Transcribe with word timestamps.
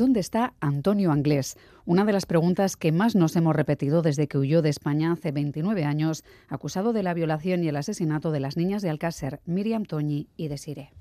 ¿Dónde 0.00 0.20
está 0.20 0.54
Antonio 0.60 1.12
Anglés? 1.12 1.58
Una 1.84 2.06
de 2.06 2.14
las 2.14 2.24
preguntas 2.24 2.78
que 2.78 2.90
más 2.90 3.14
nos 3.14 3.36
hemos 3.36 3.54
repetido 3.54 4.00
desde 4.00 4.28
que 4.28 4.38
huyó 4.38 4.62
de 4.62 4.70
España 4.70 5.12
hace 5.12 5.30
29 5.30 5.84
años, 5.84 6.24
acusado 6.48 6.94
de 6.94 7.02
la 7.02 7.12
violación 7.12 7.62
y 7.62 7.68
el 7.68 7.76
asesinato 7.76 8.30
de 8.30 8.40
las 8.40 8.56
niñas 8.56 8.80
de 8.80 8.88
Alcácer, 8.88 9.40
Miriam 9.44 9.84
Toñi 9.84 10.26
y 10.38 10.48
Desiree. 10.48 10.94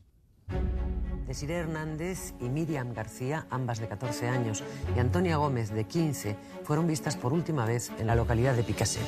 Desiree 1.29 1.57
Hernández 1.57 2.33
y 2.41 2.49
Miriam 2.49 2.91
García, 2.95 3.45
ambas 3.51 3.77
de 3.77 3.87
14 3.87 4.27
años, 4.27 4.63
y 4.95 4.99
Antonia 4.99 5.37
Gómez, 5.37 5.69
de 5.69 5.83
15, 5.83 6.35
fueron 6.63 6.87
vistas 6.87 7.15
por 7.17 7.33
última 7.33 7.67
vez 7.67 7.91
en 7.99 8.07
la 8.07 8.15
localidad 8.15 8.55
de 8.55 8.63
Picaset. 8.63 9.05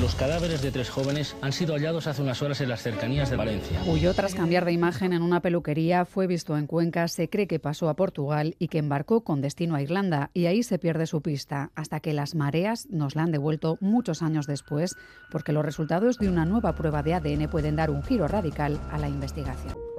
Los 0.00 0.14
cadáveres 0.14 0.62
de 0.62 0.70
tres 0.70 0.88
jóvenes 0.88 1.34
han 1.42 1.52
sido 1.52 1.74
hallados 1.74 2.06
hace 2.06 2.22
unas 2.22 2.40
horas 2.42 2.60
en 2.60 2.68
las 2.68 2.82
cercanías 2.82 3.28
de 3.28 3.34
Valencia. 3.34 3.82
Huyó 3.88 4.14
tras 4.14 4.36
cambiar 4.36 4.64
de 4.64 4.70
imagen 4.70 5.12
en 5.12 5.22
una 5.22 5.40
peluquería, 5.40 6.04
fue 6.04 6.28
visto 6.28 6.56
en 6.56 6.68
Cuenca, 6.68 7.08
se 7.08 7.28
cree 7.28 7.48
que 7.48 7.58
pasó 7.58 7.88
a 7.88 7.96
Portugal 7.96 8.54
y 8.60 8.68
que 8.68 8.78
embarcó 8.78 9.24
con 9.24 9.40
destino 9.40 9.74
a 9.74 9.82
Irlanda, 9.82 10.30
y 10.34 10.46
ahí 10.46 10.62
se 10.62 10.78
pierde 10.78 11.06
su 11.06 11.22
pista, 11.22 11.72
hasta 11.74 11.98
que 11.98 12.12
las 12.12 12.36
mareas 12.36 12.86
nos 12.88 13.16
la 13.16 13.24
han 13.24 13.32
devuelto 13.32 13.78
muchos 13.80 14.22
años 14.22 14.46
después, 14.46 14.94
porque 15.32 15.50
los 15.50 15.64
resultados 15.64 16.18
de 16.18 16.28
una 16.28 16.44
nueva 16.44 16.76
prueba 16.76 17.02
de 17.02 17.14
ADN 17.14 17.50
pueden 17.50 17.74
dar 17.74 17.90
un 17.90 18.04
giro 18.04 18.28
radical 18.28 18.80
a 18.92 18.98
la 18.98 19.08
investigación. 19.08 19.74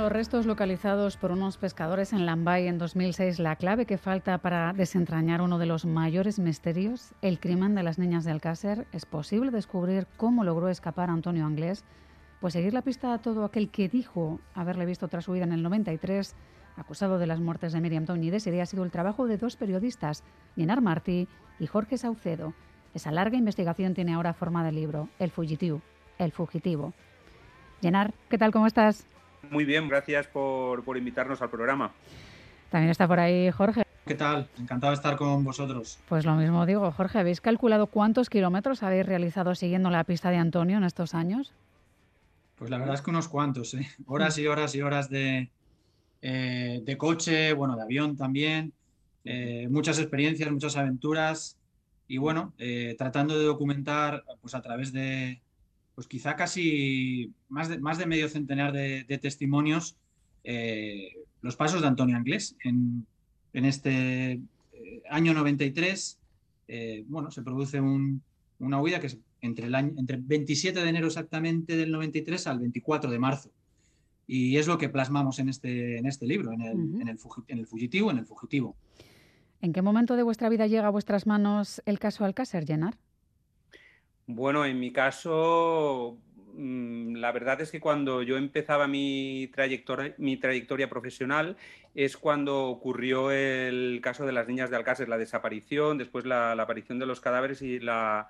Los 0.00 0.10
restos 0.10 0.46
localizados 0.46 1.18
por 1.18 1.30
unos 1.30 1.58
pescadores 1.58 2.14
en 2.14 2.24
Lambay 2.24 2.68
en 2.68 2.78
2006 2.78 3.38
la 3.38 3.56
clave 3.56 3.84
que 3.84 3.98
falta 3.98 4.38
para 4.38 4.72
desentrañar 4.72 5.42
uno 5.42 5.58
de 5.58 5.66
los 5.66 5.84
mayores 5.84 6.38
misterios, 6.38 7.12
el 7.20 7.38
crimen 7.38 7.74
de 7.74 7.82
las 7.82 7.98
niñas 7.98 8.24
de 8.24 8.30
Alcácer. 8.30 8.86
¿Es 8.92 9.04
posible 9.04 9.50
descubrir 9.50 10.06
cómo 10.16 10.42
logró 10.42 10.70
escapar 10.70 11.10
Antonio 11.10 11.44
Anglés? 11.44 11.84
Pues 12.40 12.54
seguir 12.54 12.72
la 12.72 12.80
pista 12.80 13.12
a 13.12 13.18
todo 13.18 13.44
aquel 13.44 13.68
que 13.68 13.90
dijo 13.90 14.40
haberle 14.54 14.86
visto 14.86 15.06
tras 15.08 15.26
su 15.26 15.32
vida 15.32 15.44
en 15.44 15.52
el 15.52 15.62
93, 15.62 16.34
acusado 16.76 17.18
de 17.18 17.26
las 17.26 17.40
muertes 17.40 17.74
de 17.74 17.82
Miriam 17.82 18.06
serie, 18.06 18.62
ha 18.62 18.66
sido 18.66 18.84
el 18.84 18.90
trabajo 18.90 19.26
de 19.26 19.36
dos 19.36 19.56
periodistas, 19.56 20.24
Llenar 20.56 20.80
Martí 20.80 21.28
y 21.58 21.66
Jorge 21.66 21.98
Saucedo. 21.98 22.54
Esa 22.94 23.12
larga 23.12 23.36
investigación 23.36 23.92
tiene 23.92 24.14
ahora 24.14 24.32
forma 24.32 24.64
de 24.64 24.72
libro, 24.72 25.10
El 25.18 25.30
Fugitivo. 25.30 25.82
El 26.16 26.32
Fugitivo. 26.32 26.94
Llenar, 27.82 28.14
¿qué 28.30 28.38
tal? 28.38 28.50
¿Cómo 28.50 28.66
estás? 28.66 29.06
Muy 29.48 29.64
bien, 29.64 29.88
gracias 29.88 30.26
por, 30.26 30.84
por 30.84 30.96
invitarnos 30.96 31.40
al 31.40 31.50
programa. 31.50 31.92
También 32.70 32.90
está 32.90 33.08
por 33.08 33.18
ahí 33.18 33.50
Jorge. 33.50 33.82
¿Qué 34.06 34.14
tal? 34.14 34.48
Encantado 34.58 34.90
de 34.90 34.96
estar 34.96 35.16
con 35.16 35.44
vosotros. 35.44 35.98
Pues 36.08 36.24
lo 36.24 36.34
mismo 36.34 36.66
digo, 36.66 36.90
Jorge, 36.90 37.18
¿habéis 37.18 37.40
calculado 37.40 37.86
cuántos 37.86 38.28
kilómetros 38.30 38.82
habéis 38.82 39.06
realizado 39.06 39.54
siguiendo 39.54 39.90
la 39.90 40.04
pista 40.04 40.30
de 40.30 40.36
Antonio 40.36 40.78
en 40.78 40.84
estos 40.84 41.14
años? 41.14 41.52
Pues 42.56 42.70
la 42.70 42.78
verdad 42.78 42.94
es 42.94 43.02
que 43.02 43.10
unos 43.10 43.28
cuantos, 43.28 43.74
¿eh? 43.74 43.88
horas 44.06 44.36
y 44.38 44.46
horas 44.46 44.74
y 44.74 44.82
horas 44.82 45.08
de, 45.10 45.50
eh, 46.22 46.80
de 46.84 46.98
coche, 46.98 47.52
bueno, 47.52 47.76
de 47.76 47.82
avión 47.82 48.16
también, 48.16 48.72
eh, 49.24 49.68
muchas 49.70 49.98
experiencias, 49.98 50.50
muchas 50.50 50.76
aventuras 50.76 51.56
y 52.08 52.18
bueno, 52.18 52.52
eh, 52.58 52.96
tratando 52.98 53.38
de 53.38 53.44
documentar 53.44 54.24
pues 54.40 54.54
a 54.54 54.60
través 54.62 54.92
de, 54.92 55.40
pues 56.00 56.08
quizá 56.08 56.34
casi 56.34 57.30
más 57.50 57.68
de, 57.68 57.78
más 57.78 57.98
de 57.98 58.06
medio 58.06 58.26
centenar 58.30 58.72
de, 58.72 59.04
de 59.04 59.18
testimonios 59.18 59.98
eh, 60.44 61.12
los 61.42 61.56
pasos 61.56 61.82
de 61.82 61.88
Antonio 61.88 62.16
Anglés. 62.16 62.56
En, 62.64 63.06
en 63.52 63.66
este 63.66 64.32
eh, 64.32 65.02
año 65.10 65.34
93, 65.34 66.18
eh, 66.68 67.04
bueno, 67.06 67.30
se 67.30 67.42
produce 67.42 67.82
un, 67.82 68.22
una 68.60 68.80
huida 68.80 68.98
que 68.98 69.08
es 69.08 69.18
entre 69.42 69.66
el 69.66 69.74
año, 69.74 69.92
entre 69.98 70.16
27 70.16 70.80
de 70.80 70.88
enero 70.88 71.08
exactamente 71.08 71.76
del 71.76 71.92
93 71.92 72.46
al 72.46 72.60
24 72.60 73.10
de 73.10 73.18
marzo. 73.18 73.50
Y 74.26 74.56
es 74.56 74.68
lo 74.68 74.78
que 74.78 74.88
plasmamos 74.88 75.38
en 75.38 75.50
este, 75.50 75.98
en 75.98 76.06
este 76.06 76.26
libro, 76.26 76.50
en 76.52 76.62
el, 76.62 76.76
uh 76.76 76.80
-huh. 76.80 77.02
en, 77.02 77.08
el 77.08 77.18
en 77.48 77.58
el 77.58 77.66
fugitivo, 77.66 78.10
en 78.10 78.16
el 78.16 78.24
fugitivo. 78.24 78.74
¿En 79.60 79.74
qué 79.74 79.82
momento 79.82 80.16
de 80.16 80.22
vuestra 80.22 80.48
vida 80.48 80.66
llega 80.66 80.86
a 80.86 80.90
vuestras 80.90 81.26
manos 81.26 81.82
el 81.84 81.98
caso 81.98 82.24
Alcácer, 82.24 82.64
Llenar? 82.64 82.96
Bueno, 84.32 84.64
en 84.64 84.78
mi 84.78 84.92
caso, 84.92 86.16
mm, 86.54 87.16
la 87.16 87.32
verdad 87.32 87.60
es 87.60 87.72
que 87.72 87.80
cuando 87.80 88.22
yo 88.22 88.36
empezaba 88.36 88.86
mi 88.86 89.50
trayectoria, 89.52 90.14
mi 90.18 90.36
trayectoria 90.36 90.88
profesional 90.88 91.56
es 91.96 92.16
cuando 92.16 92.68
ocurrió 92.68 93.32
el 93.32 94.00
caso 94.00 94.26
de 94.26 94.32
las 94.32 94.46
niñas 94.46 94.70
de 94.70 94.76
Alcácer, 94.76 95.08
la 95.08 95.18
desaparición, 95.18 95.98
después 95.98 96.26
la, 96.26 96.52
aparición 96.52 97.00
de 97.00 97.06
los 97.06 97.20
cadáveres 97.20 97.60
y 97.62 97.80
la, 97.80 98.28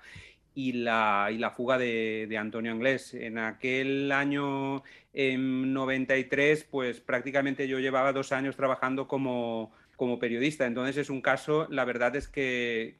y 0.55 0.71
la, 0.73 1.29
y 1.31 1.37
la 1.37 1.51
fuga 1.51 1.77
de, 1.77 2.35
Antonio 2.37 2.71
Anglés. 2.71 3.13
En 3.13 3.37
aquel 3.37 4.11
año 4.11 4.83
en 5.13 5.71
93, 5.73 6.63
pues 6.63 6.99
prácticamente 6.99 7.67
yo 7.67 7.79
llevaba 7.79 8.11
dos 8.11 8.31
años 8.31 8.55
trabajando 8.55 9.07
como, 9.07 9.71
como 9.97 10.17
periodista. 10.17 10.65
Entonces 10.65 10.97
es 10.97 11.09
un 11.11 11.21
caso, 11.21 11.67
la 11.69 11.85
verdad 11.85 12.15
es 12.15 12.27
que 12.27 12.97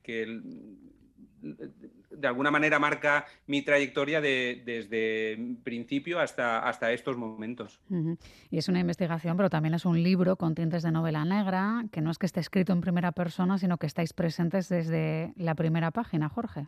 de 2.22 2.28
alguna 2.28 2.52
manera 2.52 2.80
marca 2.80 3.26
mi 3.48 3.62
trayectoria 3.64 4.22
de, 4.22 4.62
desde 4.66 5.58
principio 5.64 6.20
hasta, 6.20 6.60
hasta 6.60 6.92
estos 6.94 7.18
momentos. 7.18 7.82
Uh 7.90 7.96
-huh. 7.96 8.18
Y 8.50 8.58
es 8.58 8.70
una 8.70 8.80
investigación, 8.80 9.36
pero 9.36 9.50
también 9.50 9.74
es 9.74 9.86
un 9.86 10.02
libro 10.02 10.36
con 10.36 10.56
tintes 10.56 10.84
de 10.84 10.92
novela 10.92 11.26
negra, 11.26 11.86
que 11.92 12.02
no 12.02 12.12
es 12.12 12.18
que 12.18 12.28
esté 12.28 12.40
escrito 12.40 12.72
en 12.72 12.82
primera 12.82 13.12
persona, 13.12 13.58
sino 13.58 13.78
que 13.78 13.88
estáis 13.88 14.14
presentes 14.14 14.70
desde 14.70 15.34
la 15.36 15.56
primera 15.56 15.92
página, 15.92 16.30
Jorge. 16.30 16.68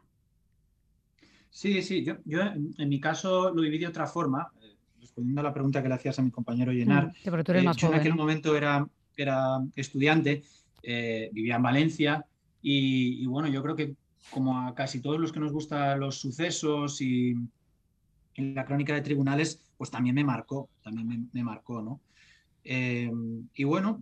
Sí, 1.50 1.84
sí, 1.84 2.04
yo, 2.04 2.16
yo 2.26 2.42
en, 2.42 2.74
en 2.78 2.90
mi 2.90 3.00
caso 3.00 3.54
lo 3.54 3.62
viví 3.62 3.78
de 3.78 3.88
otra 3.88 4.08
forma, 4.08 4.48
eh, 4.62 4.76
respondiendo 5.00 5.42
a 5.42 5.44
la 5.44 5.54
pregunta 5.54 5.84
que 5.84 5.88
le 5.88 5.94
hacías 5.94 6.18
a 6.18 6.24
mi 6.24 6.32
compañero 6.32 6.72
Llenar. 6.72 7.14
Sí, 7.16 7.30
pero 7.30 7.44
tú 7.44 7.52
eres 7.52 7.64
eh, 7.64 7.66
más 7.68 7.78
yo 7.78 7.88
joven, 7.88 8.00
en 8.00 8.02
aquel 8.02 8.16
momento 8.16 8.58
era, 8.58 8.88
era 9.16 9.60
estudiante, 9.76 10.42
eh, 10.82 11.30
vivía 11.32 11.58
en 11.58 11.62
Valencia 11.62 12.26
y, 12.62 13.22
y 13.24 13.26
bueno, 13.28 13.50
yo 13.50 13.62
creo 13.62 13.76
que 13.76 13.94
como 14.30 14.60
a 14.60 14.74
casi 14.76 15.02
todos 15.02 15.20
los 15.20 15.32
que 15.32 15.40
nos 15.40 15.52
gustan 15.52 16.00
los 16.00 16.20
sucesos 16.20 17.02
y 17.02 17.36
en 18.36 18.56
la 18.56 18.66
crónica 18.66 18.94
de 18.94 19.02
tribunales, 19.02 19.62
pues 19.78 19.92
también 19.92 20.16
me 20.16 20.24
marcó, 20.24 20.70
también 20.84 21.08
me, 21.08 21.20
me 21.32 21.44
marcó, 21.44 21.82
¿no? 21.82 22.00
Eh, 22.64 23.12
y 23.54 23.64
bueno, 23.64 24.02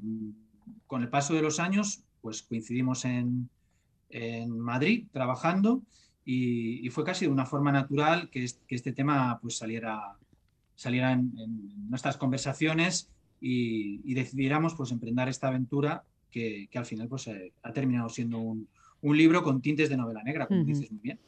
con 0.88 1.02
el 1.02 1.10
paso 1.10 1.34
de 1.34 1.42
los 1.42 1.60
años, 1.60 2.04
pues 2.22 2.44
coincidimos 2.44 3.06
en, 3.06 3.50
en 4.10 4.60
Madrid 4.60 5.08
trabajando 5.12 5.82
y, 6.24 6.88
fue 6.90 7.04
casi 7.04 7.26
de 7.26 7.32
una 7.32 7.46
forma 7.46 7.72
natural 7.72 8.30
que, 8.30 8.44
es, 8.44 8.60
que 8.68 8.76
este 8.76 8.92
tema 8.92 9.40
pues 9.42 9.58
saliera, 9.58 10.16
saliera 10.76 11.14
en, 11.14 11.32
nuestras 11.90 12.18
conversaciones 12.18 13.10
y, 13.40 14.02
y, 14.04 14.14
decidiéramos 14.14 14.76
pues 14.76 14.92
emprender 14.92 15.30
esta 15.30 15.48
aventura 15.48 16.04
que, 16.30 16.68
que 16.70 16.78
al 16.78 16.86
final 16.86 17.08
pues 17.08 17.28
eh, 17.28 17.54
ha 17.64 17.74
terminado 17.74 18.10
siendo 18.10 18.38
un, 18.38 18.68
un 19.02 19.18
libro 19.18 19.44
con 19.44 19.62
tintes 19.62 19.90
de 19.90 19.98
novela 19.98 20.24
negra, 20.24 20.48
como 20.48 20.62
uh 20.62 20.64
-huh. 20.64 20.68
dices 20.68 20.92
muy 20.92 21.02
bien. 21.02 21.20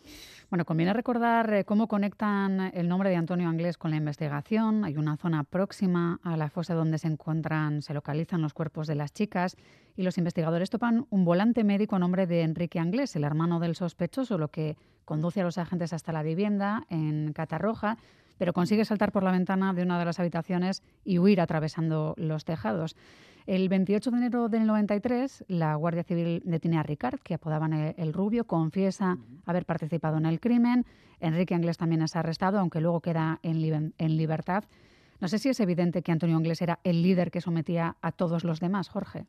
Bueno, 0.49 0.65
conviene 0.65 0.93
recordar 0.93 1.51
eh, 1.51 1.65
cómo 1.65 1.87
conectan 1.87 2.71
el 2.75 2.87
nombre 2.87 3.09
de 3.09 3.15
Antonio 3.15 3.49
Anglés 3.49 3.77
con 3.77 3.89
la 3.89 3.97
investigación. 3.97 4.85
Hay 4.85 4.97
una 4.97 5.17
zona 5.17 5.43
próxima 5.43 6.19
a 6.21 6.37
la 6.37 6.49
fosa 6.49 6.75
donde 6.75 6.99
se 6.99 7.07
encuentran, 7.07 7.81
se 7.81 7.93
localizan 7.95 8.41
los 8.43 8.53
cuerpos 8.53 8.85
de 8.85 8.93
las 8.93 9.13
chicas 9.13 9.57
y 9.95 10.03
los 10.03 10.19
investigadores 10.19 10.69
topan 10.69 11.07
un 11.09 11.25
volante 11.25 11.63
médico 11.63 11.95
a 11.95 11.99
nombre 11.99 12.27
de 12.27 12.43
Enrique 12.43 12.77
Anglés, 12.79 13.15
el 13.15 13.23
hermano 13.23 13.59
del 13.59 13.73
sospechoso, 13.75 14.37
lo 14.37 14.49
que 14.49 14.77
conduce 15.05 15.41
a 15.41 15.43
los 15.43 15.57
agentes 15.57 15.91
hasta 15.91 16.11
la 16.11 16.21
vivienda 16.21 16.85
en 16.89 17.33
Catarroja, 17.33 17.97
pero 18.37 18.53
consigue 18.53 18.85
saltar 18.85 19.11
por 19.11 19.23
la 19.23 19.31
ventana 19.31 19.73
de 19.73 19.83
una 19.83 19.99
de 19.99 20.05
las 20.05 20.19
habitaciones 20.19 20.83
y 21.03 21.19
huir 21.19 21.41
atravesando 21.41 22.13
los 22.17 22.45
tejados. 22.45 22.95
El 23.45 23.67
28 23.67 24.11
de 24.11 24.17
enero 24.17 24.47
del 24.47 24.65
93, 24.65 25.45
la 25.49 25.75
Guardia 25.75 26.03
Civil 26.03 26.41
detiene 26.45 26.77
a 26.77 26.83
Ricard, 26.83 27.19
que 27.19 27.33
apodaban 27.33 27.73
el, 27.73 28.13
Rubio, 28.13 28.45
confiesa 28.45 29.17
haber 29.45 29.65
participado 29.65 30.17
en 30.17 30.25
el 30.25 30.39
crimen. 30.39 30.85
Enrique 31.19 31.53
Anglés 31.53 31.77
también 31.77 32.01
es 32.01 32.15
arrestado, 32.15 32.59
aunque 32.59 32.79
luego 32.79 33.01
queda 33.01 33.39
en, 33.43 33.61
li 33.61 33.71
en 33.71 34.17
libertad. 34.17 34.63
No 35.19 35.27
sé 35.27 35.39
si 35.39 35.49
es 35.49 35.59
evidente 35.59 36.01
que 36.03 36.11
Antonio 36.11 36.37
Anglés 36.37 36.61
era 36.61 36.79
el 36.83 37.01
líder 37.01 37.31
que 37.31 37.41
sometía 37.41 37.97
a 38.01 38.11
todos 38.11 38.43
los 38.43 38.59
demás, 38.59 38.89
Jorge. 38.89 39.25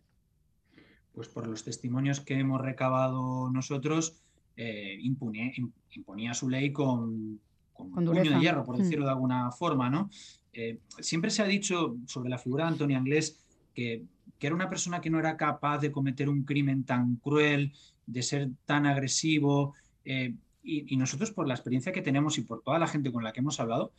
Pues 1.13 1.29
por 1.29 1.47
los 1.47 1.65
testimonios 1.65 2.21
que 2.21 2.39
hemos 2.39 2.61
recabado 2.61 3.49
nosotros, 3.51 4.21
eh, 4.57 4.99
imponía, 5.01 6.35
su 6.35 6.49
ley 6.49 6.73
con, 6.73 7.41
con, 7.75 7.91
con 7.91 8.05
puño 8.05 8.23
de 8.23 8.41
hierro, 8.41 8.65
por 8.65 8.79
decirlo 8.79 9.05
mm. 9.05 9.09
de 9.09 9.13
alguna 9.13 9.51
forma, 9.53 9.91
¿no? 9.91 10.09
Eh, 10.53 10.79
siempre 11.01 11.31
se 11.31 11.43
ha 11.43 11.47
dicho 11.47 11.97
sobre 12.07 12.31
la 12.31 12.39
figura 12.39 12.65
de 12.65 12.71
Antonio 12.71 12.97
Anglés 12.97 13.41
que, 13.75 14.05
que, 14.39 14.47
era 14.47 14.57
una 14.57 14.71
persona 14.71 15.01
que 15.01 15.11
no 15.11 15.19
era 15.19 15.37
capaz 15.37 15.79
de 15.79 15.91
cometer 15.91 16.29
un 16.29 16.45
crimen 16.45 16.85
tan 16.85 17.17
cruel, 17.17 17.73
de 18.07 18.23
ser 18.23 18.51
tan 18.65 18.87
agresivo. 18.87 19.75
Eh, 20.05 20.35
y, 20.63 20.95
y, 20.95 20.97
nosotros, 20.97 21.33
por 21.33 21.47
la 21.47 21.55
experiencia 21.55 21.93
que 21.93 22.01
tenemos 22.01 22.39
y 22.39 22.43
por 22.43 22.63
toda 22.63 22.79
la 22.79 22.87
gente 22.87 23.13
con 23.13 23.23
la 23.25 23.33
que 23.33 23.41
hemos 23.41 23.61
hablado, 23.61 23.93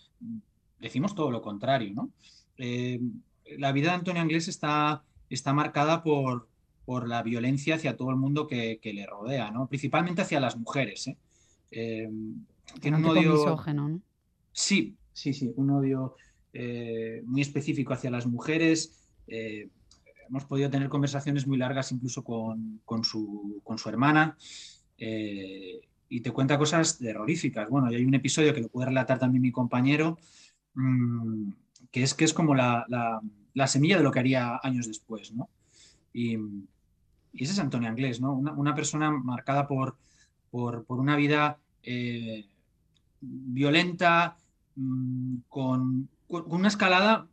decimos 0.79 1.13
todo 1.13 1.29
lo 1.29 1.41
contrario, 1.41 1.93
¿no? 1.93 2.09
eh, 2.57 2.99
la 3.57 3.71
vida 3.71 3.89
de 3.89 3.95
Antonio 3.95 4.21
Anglés 4.21 4.47
está, 4.47 5.03
está 5.29 5.53
marcada 5.53 6.03
por, 6.03 6.47
por 6.85 7.07
la 7.07 7.23
violencia 7.23 7.75
hacia 7.75 7.97
todo 7.97 8.09
el 8.09 8.17
mundo 8.17 8.47
que, 8.47 8.79
le 8.83 9.05
rodea, 9.05 9.51
¿no? 9.51 9.67
principalmente 9.67 10.21
hacia 10.21 10.39
las 10.39 10.57
mujeres. 10.57 11.07
¿eh? 11.07 11.17
Eh, 11.71 12.09
tiene 12.81 12.97
un 12.97 13.05
odio. 13.05 13.33
Misógeno, 13.33 13.89
¿no? 13.89 14.01
Sí, 14.51 14.95
sí, 15.13 15.33
sí, 15.33 15.51
un 15.55 15.71
odio 15.71 16.15
muy 17.23 17.41
específico 17.41 17.93
hacia 17.93 18.09
las 18.09 18.25
mujeres. 18.25 19.09
hemos 19.27 20.45
podido 20.45 20.69
tener 20.69 20.87
conversaciones 20.87 21.45
muy 21.45 21.57
largas 21.57 21.91
incluso 21.91 22.23
con, 22.23 22.79
con, 22.85 23.03
su, 23.03 23.59
con 23.63 23.77
su, 23.77 23.89
hermana 23.89 24.37
y 26.09 26.21
te 26.21 26.31
cuenta 26.31 26.57
cosas 26.57 26.97
terroríficas. 26.97 27.69
Bueno, 27.69 27.91
y 27.91 27.95
hay 27.95 28.05
un 28.05 28.13
episodio 28.13 28.53
que 28.53 28.61
lo 28.61 28.69
puede 28.69 28.87
relatar 28.87 29.19
también 29.19 29.41
mi 29.41 29.51
compañero, 29.51 30.17
mm, 30.75 31.49
que, 31.91 32.03
es, 32.03 32.13
que 32.13 32.25
es 32.25 32.33
como 32.33 32.55
la, 32.55 32.85
la, 33.53 33.67
semilla 33.67 33.97
de 33.97 34.03
lo 34.03 34.11
que 34.11 34.19
haría 34.19 34.59
años 34.61 34.87
después, 34.87 35.33
¿no? 35.33 35.49
Y, 36.13 36.37
ese 37.33 37.51
es 37.51 37.59
Antonio 37.59 37.89
Anglés, 37.89 38.21
¿no? 38.21 38.33
Una, 38.33 38.73
persona 38.75 39.11
marcada 39.11 39.67
por, 39.67 39.97
por, 40.49 40.85
por 40.85 40.99
una 40.99 41.17
vida 41.17 41.59
eh, 41.83 42.47
violenta, 43.21 44.37
mm, 44.75 45.37
con, 45.47 46.09
una 46.27 46.67
escalada, 46.67 47.27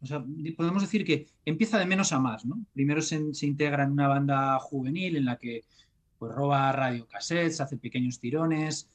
o 0.00 0.06
sea, 0.06 0.24
podemos 0.56 0.82
decir 0.82 1.04
que 1.04 1.26
empieza 1.44 1.78
de 1.78 1.86
menos 1.86 2.12
a 2.12 2.20
más, 2.20 2.44
¿no? 2.44 2.64
Primero 2.72 3.00
se, 3.02 3.16
integra 3.42 3.84
en 3.84 3.92
una 3.92 4.08
banda 4.08 4.58
juvenil 4.58 5.16
en 5.16 5.24
la 5.24 5.36
que 5.36 5.64
pues 6.18 6.32
roba 6.32 6.70
radiocassettes, 6.72 7.60
hace 7.60 7.76
pequeños 7.76 8.20
tirones, 8.20 8.88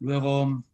luego 0.00 0.64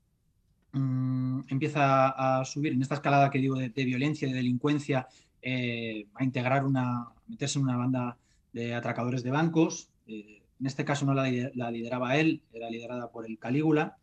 mm, 0.73 1.41
empieza 1.49 2.41
a 2.41 2.45
subir 2.45 2.73
en 2.73 2.83
esta 2.83 2.95
escalada 2.97 3.31
que 3.31 3.39
digo 3.39 3.57
de, 3.57 3.69
violencia, 3.85 4.29
de 4.29 4.35
delincuencia, 4.35 5.07
eh, 5.43 6.07
a 6.15 6.25
integrar 6.25 6.65
una, 6.65 7.09
meterse 7.27 7.59
en 7.59 7.65
una 7.65 7.77
banda 7.77 8.17
de 8.53 8.75
atracadores 8.75 9.23
de 9.23 9.31
bancos. 9.31 9.91
Eh, 10.07 10.43
en 10.61 10.67
este 10.67 10.85
caso 10.85 11.07
no 11.07 11.15
la, 11.15 11.29
lideraba 11.71 12.17
él, 12.17 12.43
era 12.53 12.69
liderada 12.69 13.11
por 13.11 13.27
el 13.27 13.39
Calígula. 13.39 13.97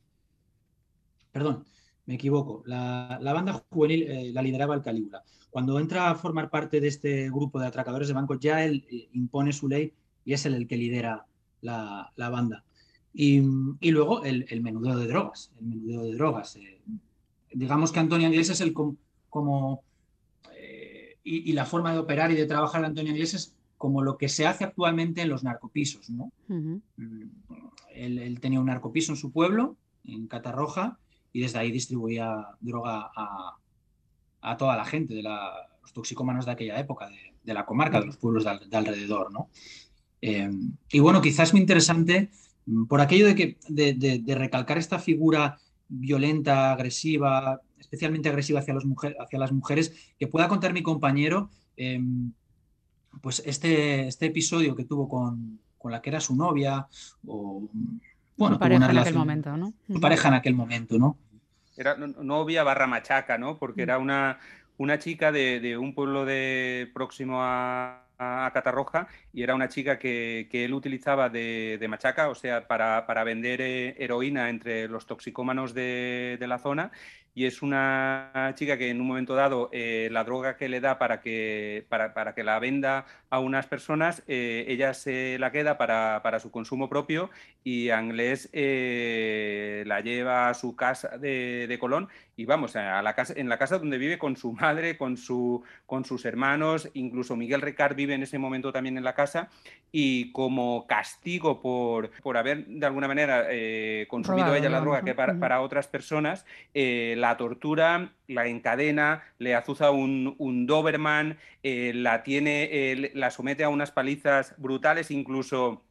Perdón, 1.36 1.66
me 2.06 2.14
equivoco. 2.14 2.64
La, 2.66 3.20
banda 3.22 3.62
juvenil 3.70 4.04
eh, 4.04 4.32
la 4.32 4.42
lideraba 4.42 4.74
el 4.74 4.82
Calígula. 4.82 5.22
Cuando 5.50 5.78
entra 5.82 6.10
a 6.10 6.16
formar 6.16 6.50
parte 6.50 6.80
de 6.80 6.88
este 6.88 7.30
grupo 7.30 7.60
de 7.60 7.68
atracadores 7.68 8.08
de 8.08 8.14
bancos, 8.14 8.40
ya 8.40 8.64
él 8.64 8.86
impone 9.12 9.52
su 9.52 9.68
ley 9.68 9.92
y 10.24 10.32
es 10.32 10.46
él 10.46 10.54
el 10.54 10.66
que 10.66 10.78
lidera 10.78 11.26
la, 11.60 12.10
banda. 12.16 12.64
Y, 13.14 13.42
luego 13.92 14.24
el, 14.24 14.62
menudeo 14.62 14.96
de 14.96 15.08
drogas, 15.08 15.52
el 15.60 15.66
menudeo 15.66 16.04
de 16.04 16.14
drogas. 16.14 16.56
Eh, 16.56 16.80
digamos 17.52 17.92
que 17.92 18.00
Antonio 18.00 18.28
Inglés 18.28 18.50
es 18.52 18.62
el 18.62 18.72
como, 18.72 19.84
eh, 20.54 21.18
y, 21.22 21.52
la 21.52 21.66
forma 21.66 21.92
de 21.92 22.00
operar 22.00 22.32
y 22.32 22.36
de 22.36 22.46
trabajar 22.46 22.80
de 22.80 22.88
Antonio 22.88 23.12
Inglés 23.12 23.34
es 23.34 23.54
como 23.78 24.02
lo 24.02 24.18
que 24.18 24.30
se 24.30 24.48
hace 24.48 24.64
actualmente 24.64 25.22
en 25.22 25.28
los 25.28 25.44
narcopisos. 25.44 26.10
¿no? 26.10 26.32
Mm, 26.48 26.78
él, 27.94 28.40
tenía 28.40 28.62
un 28.62 28.68
narcopiso 28.68 29.12
en 29.12 29.18
su 29.18 29.34
pueblo, 29.34 29.76
en 30.06 30.28
Catarroja, 30.28 30.98
y 31.36 31.42
desde 31.42 31.60
ahí 31.60 31.70
distribuía 31.70 32.48
droga 32.62 33.12
a, 33.14 34.58
toda 34.58 34.78
la 34.78 34.86
gente, 34.86 35.16
de 35.16 35.22
los 35.22 35.92
toxicómanos 35.92 36.46
de 36.46 36.54
aquella 36.54 36.80
época, 36.80 37.10
de, 37.44 37.54
la 37.54 37.66
comarca, 37.66 38.00
de 38.00 38.06
los 38.06 38.16
pueblos 38.16 38.46
de, 38.46 38.58
de 38.66 38.78
alrededor. 38.78 39.34
¿no? 39.34 39.50
Eh, 40.22 40.50
y 40.94 41.00
bueno, 41.02 41.22
quizás 41.22 41.50
es 41.50 41.54
muy 41.54 41.60
interesante 41.60 42.30
mm, 42.68 42.86
por 42.86 43.02
aquello 43.02 43.28
de, 43.28 43.36
que, 43.36 43.58
de, 43.68 44.36
recalcar 44.36 44.78
esta 44.78 44.98
figura 44.98 45.60
violenta, 45.90 46.72
agresiva, 46.72 47.60
especialmente 47.78 48.30
agresiva 48.30 48.62
hacia, 48.62 48.74
los 48.74 48.86
hacia 49.20 49.38
las 49.38 49.52
mujeres, 49.52 50.14
que 50.18 50.28
pueda 50.28 50.48
contar 50.48 50.72
mi 50.72 50.84
compañero, 50.84 51.50
em, 51.76 52.32
pues 53.20 53.44
este, 53.46 54.08
este 54.08 54.28
episodio 54.28 54.74
que 54.74 54.86
tuvo 54.86 55.10
con, 55.10 55.60
la 55.84 56.02
que 56.02 56.12
era 56.12 56.22
su 56.22 56.34
novia, 56.34 56.88
o 57.28 57.68
bueno, 58.38 58.56
su 58.56 58.60
pareja 58.60 58.90
en 58.90 58.98
aquel 58.98 59.16
momento, 59.16 59.58
¿no? 59.58 59.74
Su 59.86 60.00
pareja 60.00 60.28
en 60.30 60.34
aquel 60.34 60.56
momento, 60.56 60.98
¿no? 60.98 61.18
Era 61.78 61.96
novia 61.96 62.64
barra 62.64 62.88
machaca, 62.88 63.38
¿no? 63.38 63.58
Porque 63.58 63.82
era 63.84 63.98
una, 63.98 64.40
una 64.78 65.00
chica 65.00 65.32
de, 65.32 65.60
de 65.60 65.78
un 65.78 65.94
pueblo 65.94 66.26
de 66.26 66.90
próximo 66.94 67.42
a, 67.42 68.06
a 68.18 68.52
Catarroja 68.54 69.08
y 69.34 69.44
era 69.44 69.56
una 69.56 69.70
chica 69.70 70.00
que, 70.00 70.48
él 70.52 70.74
utilizaba 70.74 71.30
de, 71.30 71.86
machaca, 71.90 72.30
o 72.30 72.36
sea, 72.36 72.68
para, 72.68 73.24
vender 73.24 73.62
eh, 73.62 73.96
heroína 74.00 74.50
entre 74.50 74.88
los 74.88 75.06
toxicómanos 75.06 75.74
de, 75.74 76.38
de, 76.40 76.48
la 76.48 76.60
zona 76.60 76.92
y 77.36 77.46
es 77.46 77.62
una 77.62 78.54
chica 78.56 78.78
que 78.78 78.90
en 78.90 79.02
un 79.02 79.08
momento 79.08 79.36
dado 79.36 79.70
eh, 79.74 80.08
la 80.10 80.24
droga 80.24 80.56
que 80.56 80.70
le 80.70 80.80
da 80.80 80.98
para 80.98 81.20
que, 81.20 81.86
para, 81.90 82.34
que 82.34 82.46
la 82.46 82.58
venda 82.60 83.06
a 83.30 83.40
unas 83.40 83.68
personas, 83.68 84.24
eh, 84.28 84.64
ella 84.70 84.94
se 84.94 85.38
la 85.38 85.52
queda 85.52 85.78
para, 85.78 86.40
su 86.40 86.50
consumo 86.50 86.88
propio 86.88 87.30
y 87.62 87.90
Anglés 87.90 88.50
eh, 88.54 89.84
la 89.86 90.00
lleva 90.00 90.48
a 90.48 90.54
su 90.54 90.78
casa 90.78 91.18
de, 91.18 91.78
Colón 91.78 92.08
y 92.36 92.46
vamos, 92.46 92.76
a 92.76 93.02
la 93.02 93.14
casa, 93.14 93.34
en 93.36 93.50
la 93.50 93.58
casa 93.58 93.78
donde 93.78 93.98
vive 93.98 94.18
con 94.18 94.36
su 94.36 94.54
madre, 94.54 94.98
con, 94.98 95.18
su, 95.18 95.64
con 95.86 96.06
sus 96.06 96.26
hermanos, 96.26 96.90
incluso 96.94 97.36
Miguel 97.36 97.62
Ricard 97.62 97.96
vive 97.96 98.14
en 98.14 98.24
ese 98.24 98.38
momento 98.38 98.72
también 98.72 98.98
en 98.98 99.04
la 99.04 99.16
casa 99.16 99.50
y 99.92 100.32
como 100.32 100.86
castigo 100.88 101.62
por, 101.62 102.12
por 102.22 102.38
haber 102.38 102.66
de 102.66 102.86
alguna 102.86 103.08
manera 103.08 103.48
consumido 104.08 104.54
ella 104.54 104.70
la 104.70 104.82
droga 104.82 105.04
que 105.04 105.16
para, 105.16 105.40
para 105.40 105.62
otras 105.62 105.88
personas, 105.88 106.46
la 106.74 107.38
tortura, 107.38 108.12
la 108.28 108.48
encadena, 108.48 109.24
le 109.38 109.56
azuza 109.56 109.92
un, 109.92 110.66
Doberman, 110.66 111.38
eh, 111.64 111.92
la 111.94 112.24
tiene, 112.24 112.70
eh, 112.72 113.12
la 113.14 113.32
somete 113.32 113.64
a 113.64 113.70
unas 113.70 113.92
palizas 113.92 114.56
brutales, 114.58 115.12
incluso 115.12 115.84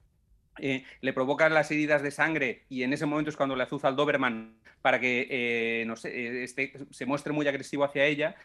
eh, 0.58 0.84
le 1.00 1.12
provoca 1.12 1.48
las 1.48 1.70
heridas 1.70 2.02
de 2.02 2.10
sangre 2.10 2.64
y 2.68 2.82
en 2.82 2.92
ese 2.92 3.06
momento 3.06 3.30
es 3.30 3.36
cuando 3.36 3.56
le 3.56 3.62
azuza 3.62 3.88
al 3.88 3.96
Doberman 3.96 4.56
para 4.82 5.00
que 5.00 5.84
no 5.86 5.96
sé, 5.96 6.44
este, 6.44 6.72
se 6.90 7.06
muestre 7.06 7.32
muy 7.32 7.48
agresivo 7.48 7.84
hacia 7.84 8.04
ella. 8.04 8.36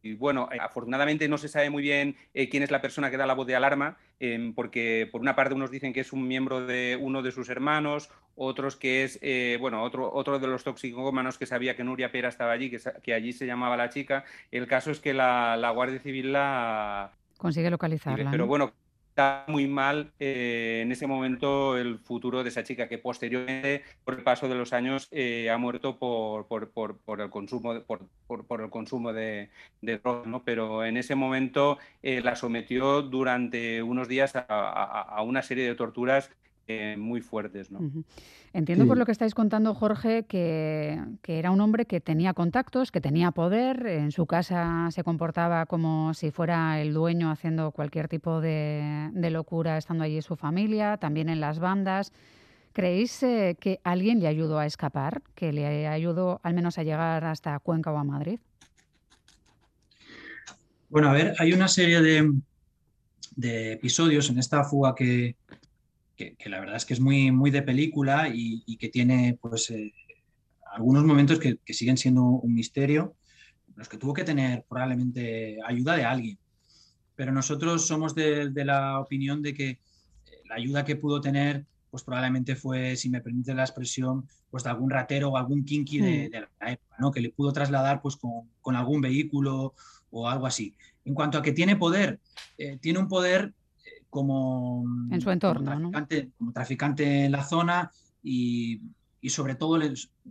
Y 0.00 0.14
bueno, 0.14 0.48
afortunadamente 0.60 1.28
no 1.28 1.38
se 1.38 1.48
sabe 1.48 1.70
muy 1.70 1.82
bien 1.82 2.14
quién 2.32 2.62
es 2.62 2.70
la 2.70 2.80
persona 2.80 3.10
que 3.10 3.16
da 3.16 3.26
la 3.26 3.34
voz 3.34 3.48
de 3.48 3.56
alarma, 3.56 3.98
em, 4.20 4.54
porque 4.54 5.08
por 5.10 5.20
una 5.20 5.34
parte 5.34 5.54
unos 5.54 5.72
dicen 5.72 5.92
que 5.92 6.00
es 6.00 6.12
un 6.12 6.28
miembro 6.28 6.64
de 6.64 6.96
uno 7.00 7.20
de 7.20 7.32
sus 7.32 7.48
hermanos, 7.48 8.08
otros 8.38 8.76
que 8.76 9.02
es, 9.02 9.18
eh, 9.20 9.58
bueno, 9.60 9.82
otro, 9.82 10.12
otro 10.12 10.38
de 10.38 10.46
los 10.46 10.62
toxicómanos 10.62 11.38
que 11.38 11.46
sabía 11.46 11.74
que 11.74 11.82
Nuria 11.82 12.12
Pera 12.12 12.28
estaba 12.28 12.52
allí, 12.52 12.70
que, 12.70 12.78
que 13.02 13.12
allí 13.12 13.32
se 13.32 13.46
llamaba 13.46 13.76
la 13.76 13.88
chica. 13.88 14.24
El 14.52 14.68
caso 14.68 14.92
es 14.92 15.00
que 15.00 15.12
la, 15.12 15.70
Guardia 15.74 15.98
Civil 15.98 16.32
la... 16.32 17.10
Consigue 17.36 17.68
localizarla. 17.68 18.30
Pero 18.30 18.46
bueno, 18.46 18.72
está 19.18 19.44
muy 19.48 19.66
mal 19.66 20.12
eh, 20.20 20.80
en 20.84 20.92
ese 20.92 21.08
momento 21.08 21.76
el 21.76 21.98
futuro 21.98 22.44
de 22.44 22.50
esa 22.50 22.62
chica, 22.62 22.88
que 22.88 22.98
posteriormente, 22.98 23.82
por 24.04 24.14
el 24.14 24.22
paso 24.22 24.48
de 24.48 24.54
los 24.54 24.72
años, 24.72 25.08
eh, 25.10 25.50
ha 25.50 25.58
muerto 25.58 25.98
por, 25.98 26.46
por, 26.46 27.20
el 27.20 27.28
consumo, 27.28 27.82
por, 27.82 28.60
el 28.60 28.70
consumo 28.70 29.12
de, 29.12 29.50
drogas, 29.82 30.28
¿no? 30.28 30.44
Pero 30.44 30.84
en 30.84 30.96
ese 30.96 31.16
momento 31.16 31.78
la 32.02 32.36
sometió 32.36 33.02
durante 33.02 33.82
unos 33.82 34.06
días 34.06 34.34
a 34.36 35.20
una 35.24 35.42
serie 35.42 35.66
de 35.66 35.74
torturas 35.74 36.30
eh, 36.70 36.96
muy 36.98 37.22
fuertes. 37.22 37.70
¿no? 37.70 37.80
Entiendo 38.52 38.86
por 38.86 38.98
lo 38.98 39.06
que 39.06 39.12
estáis 39.12 39.34
contando, 39.34 39.74
Jorge, 39.74 40.24
que, 40.24 41.00
era 41.26 41.50
un 41.50 41.62
hombre 41.62 41.86
que 41.86 41.98
tenía 42.02 42.34
contactos, 42.34 42.92
que 42.92 43.00
tenía 43.00 43.30
poder, 43.30 43.86
en 43.86 44.12
su 44.12 44.26
casa 44.26 44.90
se 44.90 45.02
comportaba 45.02 45.64
como 45.64 46.12
si 46.12 46.30
fuera 46.30 46.78
el 46.82 46.92
dueño 46.92 47.30
haciendo 47.30 47.70
cualquier 47.70 48.08
tipo 48.08 48.42
de, 48.42 49.10
locura 49.30 49.78
estando 49.78 50.04
allí 50.04 50.20
su 50.20 50.36
familia, 50.36 50.98
también 50.98 51.30
en 51.30 51.40
las 51.40 51.58
bandas. 51.58 52.12
¿Creéis 52.74 53.22
eh, 53.22 53.56
que 53.58 53.80
alguien 53.82 54.20
le 54.20 54.26
ayudó 54.26 54.58
a 54.58 54.66
escapar, 54.66 55.22
que 55.34 55.54
le 55.54 55.88
ayudó 55.88 56.38
al 56.42 56.52
menos 56.52 56.76
a 56.76 56.82
llegar 56.82 57.24
hasta 57.24 57.58
Cuenca 57.60 57.90
o 57.92 57.96
a 57.96 58.04
Madrid? 58.04 58.40
Bueno, 60.90 61.08
a 61.08 61.14
ver, 61.14 61.32
hay 61.38 61.54
una 61.54 61.68
serie 61.68 62.02
de, 62.02 62.30
de 63.36 63.72
episodios 63.72 64.28
en 64.28 64.38
esta 64.38 64.64
fuga 64.64 64.94
que, 64.94 65.36
que, 66.18 66.50
la 66.50 66.60
verdad 66.60 66.76
es 66.76 66.84
que 66.84 66.94
es 66.94 67.00
muy, 67.00 67.30
muy 67.30 67.50
de 67.50 67.62
película 67.62 68.28
y, 68.32 68.76
que 68.76 68.88
tiene 68.88 69.38
pues 69.40 69.70
eh, 69.70 69.92
algunos 70.72 71.04
momentos 71.04 71.38
que, 71.38 71.58
siguen 71.72 71.96
siendo 71.96 72.22
un 72.22 72.54
misterio, 72.54 73.14
los 73.76 73.88
que 73.88 73.96
tuvo 73.96 74.12
que 74.12 74.24
tener 74.24 74.64
probablemente 74.68 75.58
ayuda 75.64 75.96
de 75.96 76.04
alguien. 76.04 76.38
Pero 77.14 77.32
nosotros 77.32 77.86
somos 77.86 78.14
de, 78.14 78.50
la 78.54 79.00
opinión 79.00 79.42
de 79.42 79.54
que 79.54 79.68
eh, 79.70 79.78
la 80.48 80.56
ayuda 80.56 80.84
que 80.84 80.96
pudo 80.96 81.20
tener 81.20 81.64
pues 81.90 82.02
probablemente 82.02 82.54
fue, 82.54 82.96
si 82.96 83.08
me 83.08 83.22
permite 83.22 83.54
la 83.54 83.62
expresión, 83.62 84.28
pues 84.50 84.62
de 84.62 84.68
algún 84.68 84.90
ratero 84.90 85.30
o 85.30 85.36
algún 85.38 85.64
kinky 85.64 86.00
de, 86.00 86.28
hmm. 86.28 86.46
la 86.60 86.72
época, 86.72 86.96
¿no? 86.98 87.10
que 87.10 87.20
le 87.22 87.30
pudo 87.30 87.50
trasladar 87.50 88.02
pues 88.02 88.16
con, 88.16 88.50
con, 88.60 88.76
algún 88.76 89.00
vehículo 89.00 89.72
o 90.10 90.28
algo 90.28 90.46
así. 90.46 90.74
En 91.06 91.14
cuanto 91.14 91.38
a 91.38 91.42
que 91.42 91.52
tiene 91.52 91.76
poder, 91.76 92.20
eh, 92.58 92.76
tiene 92.76 92.98
un 92.98 93.08
poder 93.08 93.54
como, 94.18 94.84
en 95.12 95.20
su 95.20 95.30
entorno, 95.30 95.64
traficante, 95.64 96.32
como 96.36 96.52
traficante 96.52 97.24
en 97.26 97.30
la 97.30 97.44
zona 97.44 97.88
y, 98.20 98.80
sobre 99.28 99.54
todo 99.54 99.78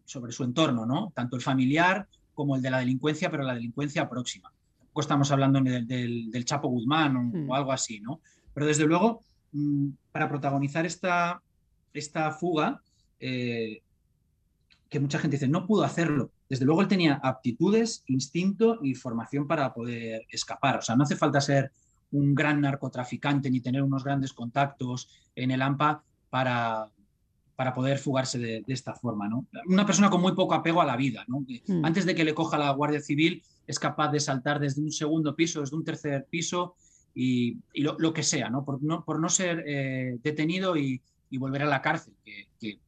sobre 0.04 0.34
su 0.34 0.44
entorno, 0.44 0.86
¿no? 0.86 1.14
tanto 1.16 1.38
el 1.38 1.42
familiar 1.42 2.06
como 2.34 2.58
el 2.58 2.62
de 2.62 2.70
la 2.70 2.80
delincuencia, 2.80 3.32
pero 3.32 3.44
la 3.44 3.54
delincuencia 3.54 4.10
próxima. 4.10 4.52
tampoco 4.78 5.00
estamos 5.00 5.32
hablando 5.32 5.62
del, 5.62 6.44
Chapo 6.44 6.68
Guzmán 6.68 7.16
o, 7.16 7.22
hmm. 7.22 7.52
algo 7.54 7.72
así, 7.72 8.02
¿no? 8.02 8.20
Pero 8.54 8.66
desde 8.66 8.86
luego, 8.86 9.22
mm, 9.54 9.92
para 10.12 10.28
protagonizar 10.28 10.86
esta, 10.86 11.42
esta 11.94 12.32
fuga, 12.32 12.82
eh, 13.22 13.84
que 14.90 15.00
mucha 15.00 15.20
gente 15.20 15.38
dice, 15.38 15.48
no 15.48 15.66
pudo 15.66 15.86
hacerlo. 15.86 16.32
Desde 16.50 16.66
luego 16.66 16.82
él 16.82 16.90
tenía 16.90 17.22
aptitudes, 17.24 18.04
instinto 18.08 18.80
y 18.84 18.96
formación 18.96 19.48
para 19.48 19.74
poder 19.74 20.26
escapar. 20.30 20.80
O 20.80 20.82
sea, 20.82 20.98
no 20.98 21.04
hace 21.04 21.16
falta 21.16 21.40
ser 21.40 21.72
un 22.12 22.36
gran 22.36 22.62
narcotraficante 22.62 23.50
ni 23.50 23.60
tener 23.60 23.84
unos 23.84 24.04
grandes 24.04 24.34
contactos 24.34 25.10
en 25.36 25.52
el 25.52 25.62
AMPA 25.62 26.04
para, 26.30 26.90
para 27.56 27.74
poder 27.74 27.98
fugarse 27.98 28.38
de, 28.40 28.64
esta 28.68 28.94
forma. 28.94 29.28
¿no? 29.28 29.46
Una 29.68 29.86
persona 29.86 30.10
con 30.10 30.22
muy 30.22 30.34
poco 30.34 30.54
apego 30.54 30.82
a 30.82 30.86
la 30.86 30.96
vida. 30.96 31.26
¿no? 31.28 31.40
Hmm. 31.40 31.84
Antes 31.84 32.06
de 32.06 32.16
que 32.16 32.24
le 32.24 32.34
coja 32.34 32.58
la 32.58 32.72
Guardia 32.72 33.02
Civil, 33.02 33.44
es 33.66 33.80
capaz 33.80 34.12
de 34.12 34.20
saltar 34.20 34.60
desde 34.60 34.82
un 34.82 34.92
segundo 34.92 35.36
piso, 35.36 35.62
desde 35.62 35.76
un 35.76 35.84
tercer 35.84 36.26
piso 36.30 36.76
y, 37.14 37.58
lo, 37.74 38.14
que 38.14 38.24
sea, 38.24 38.50
¿no? 38.50 38.64
Por, 38.64 38.82
no, 38.84 39.04
por 39.04 39.20
no 39.20 39.28
ser 39.28 39.64
eh, 39.66 40.20
detenido 40.24 40.78
y, 40.78 41.02
volver 41.32 41.64
a 41.64 41.66
la 41.66 41.82
cárcel, 41.82 42.14
que, 42.24 42.80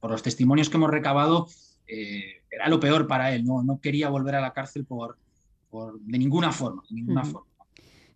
por 0.00 0.10
los 0.10 0.22
testimonios 0.22 0.68
que 0.68 0.76
hemos 0.76 0.90
recabado 0.90 1.46
eh, 1.86 2.42
era 2.50 2.68
lo 2.68 2.80
peor 2.80 3.06
para 3.06 3.34
él, 3.34 3.44
no, 3.44 3.62
no 3.62 3.78
quería 3.80 4.08
volver 4.08 4.34
a 4.34 4.40
la 4.40 4.52
cárcel 4.52 4.84
por, 4.84 5.18
por 5.70 6.00
de 6.00 6.18
ninguna 6.18 6.50
forma, 6.50 6.82
de 6.88 6.96
ninguna 6.96 7.24
forma. 7.24 7.46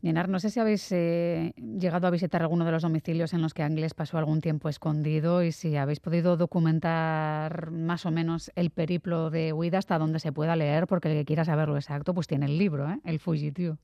Nienar, 0.01 0.29
no 0.29 0.39
sé 0.39 0.51
si 0.51 0.61
habéis 0.61 0.93
eh, 0.93 1.55
llegado 1.57 2.07
a 2.07 2.11
visitar 2.11 2.41
alguno 2.41 2.65
de 2.65 2.71
los 2.71 2.83
domicilios 2.83 3.33
en 3.33 3.43
los 3.43 3.53
que 3.53 3.65
Ángeles 3.65 3.95
pasó 3.95 4.17
algún 4.17 4.41
tiempo 4.41 4.69
escondido 4.69 5.43
y 5.43 5.51
si 5.51 5.77
habéis 5.77 5.99
podido 5.99 6.37
documentar 6.37 7.73
más 7.73 8.07
o 8.07 8.13
menos 8.13 8.53
el 8.55 8.71
periplo 8.71 9.31
de 9.31 9.53
huida 9.53 9.79
hasta 9.79 9.99
donde 9.99 10.21
se 10.21 10.31
pueda 10.31 10.55
leer, 10.55 10.87
porque 10.87 11.11
el 11.11 11.19
que 11.19 11.25
quiera 11.25 11.45
saberlo 11.45 11.75
exacto, 11.77 12.15
pues 12.15 12.29
tiene 12.29 12.47
el 12.47 12.59
libro, 12.59 12.89
¿eh? 12.89 13.01
El 13.05 13.19
Fugitivo. 13.19 13.77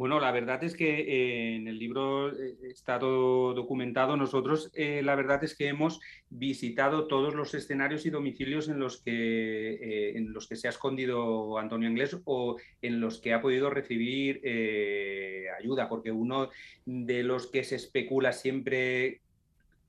Bueno, 0.00 0.18
la 0.18 0.32
verdad 0.32 0.64
es 0.64 0.74
que 0.74 1.00
eh, 1.00 1.56
en 1.56 1.68
el 1.68 1.78
libro 1.78 2.32
eh, 2.32 2.56
está 2.62 2.98
documentado. 2.98 4.16
Nosotros, 4.16 4.70
eh, 4.72 5.02
la 5.02 5.14
verdad 5.14 5.44
es 5.44 5.54
que 5.54 5.68
hemos 5.68 6.00
visitado 6.30 7.06
todos 7.06 7.34
los 7.34 7.52
escenarios 7.52 8.06
y 8.06 8.10
domicilios 8.10 8.70
en 8.70 8.78
los 8.78 9.02
que, 9.02 10.16
en 10.16 10.32
los 10.32 10.48
que 10.48 10.56
se 10.56 10.68
ha 10.68 10.70
escondido 10.70 11.58
Antonio 11.58 11.90
Inglés 11.90 12.16
o 12.24 12.56
en 12.80 12.98
los 12.98 13.20
que 13.20 13.34
ha 13.34 13.42
podido 13.42 13.68
recibir 13.68 14.40
ayuda, 15.58 15.86
porque 15.90 16.10
uno 16.10 16.48
de 16.86 17.22
los 17.22 17.48
que 17.48 17.62
se 17.62 17.76
especula 17.76 18.32
siempre 18.32 19.20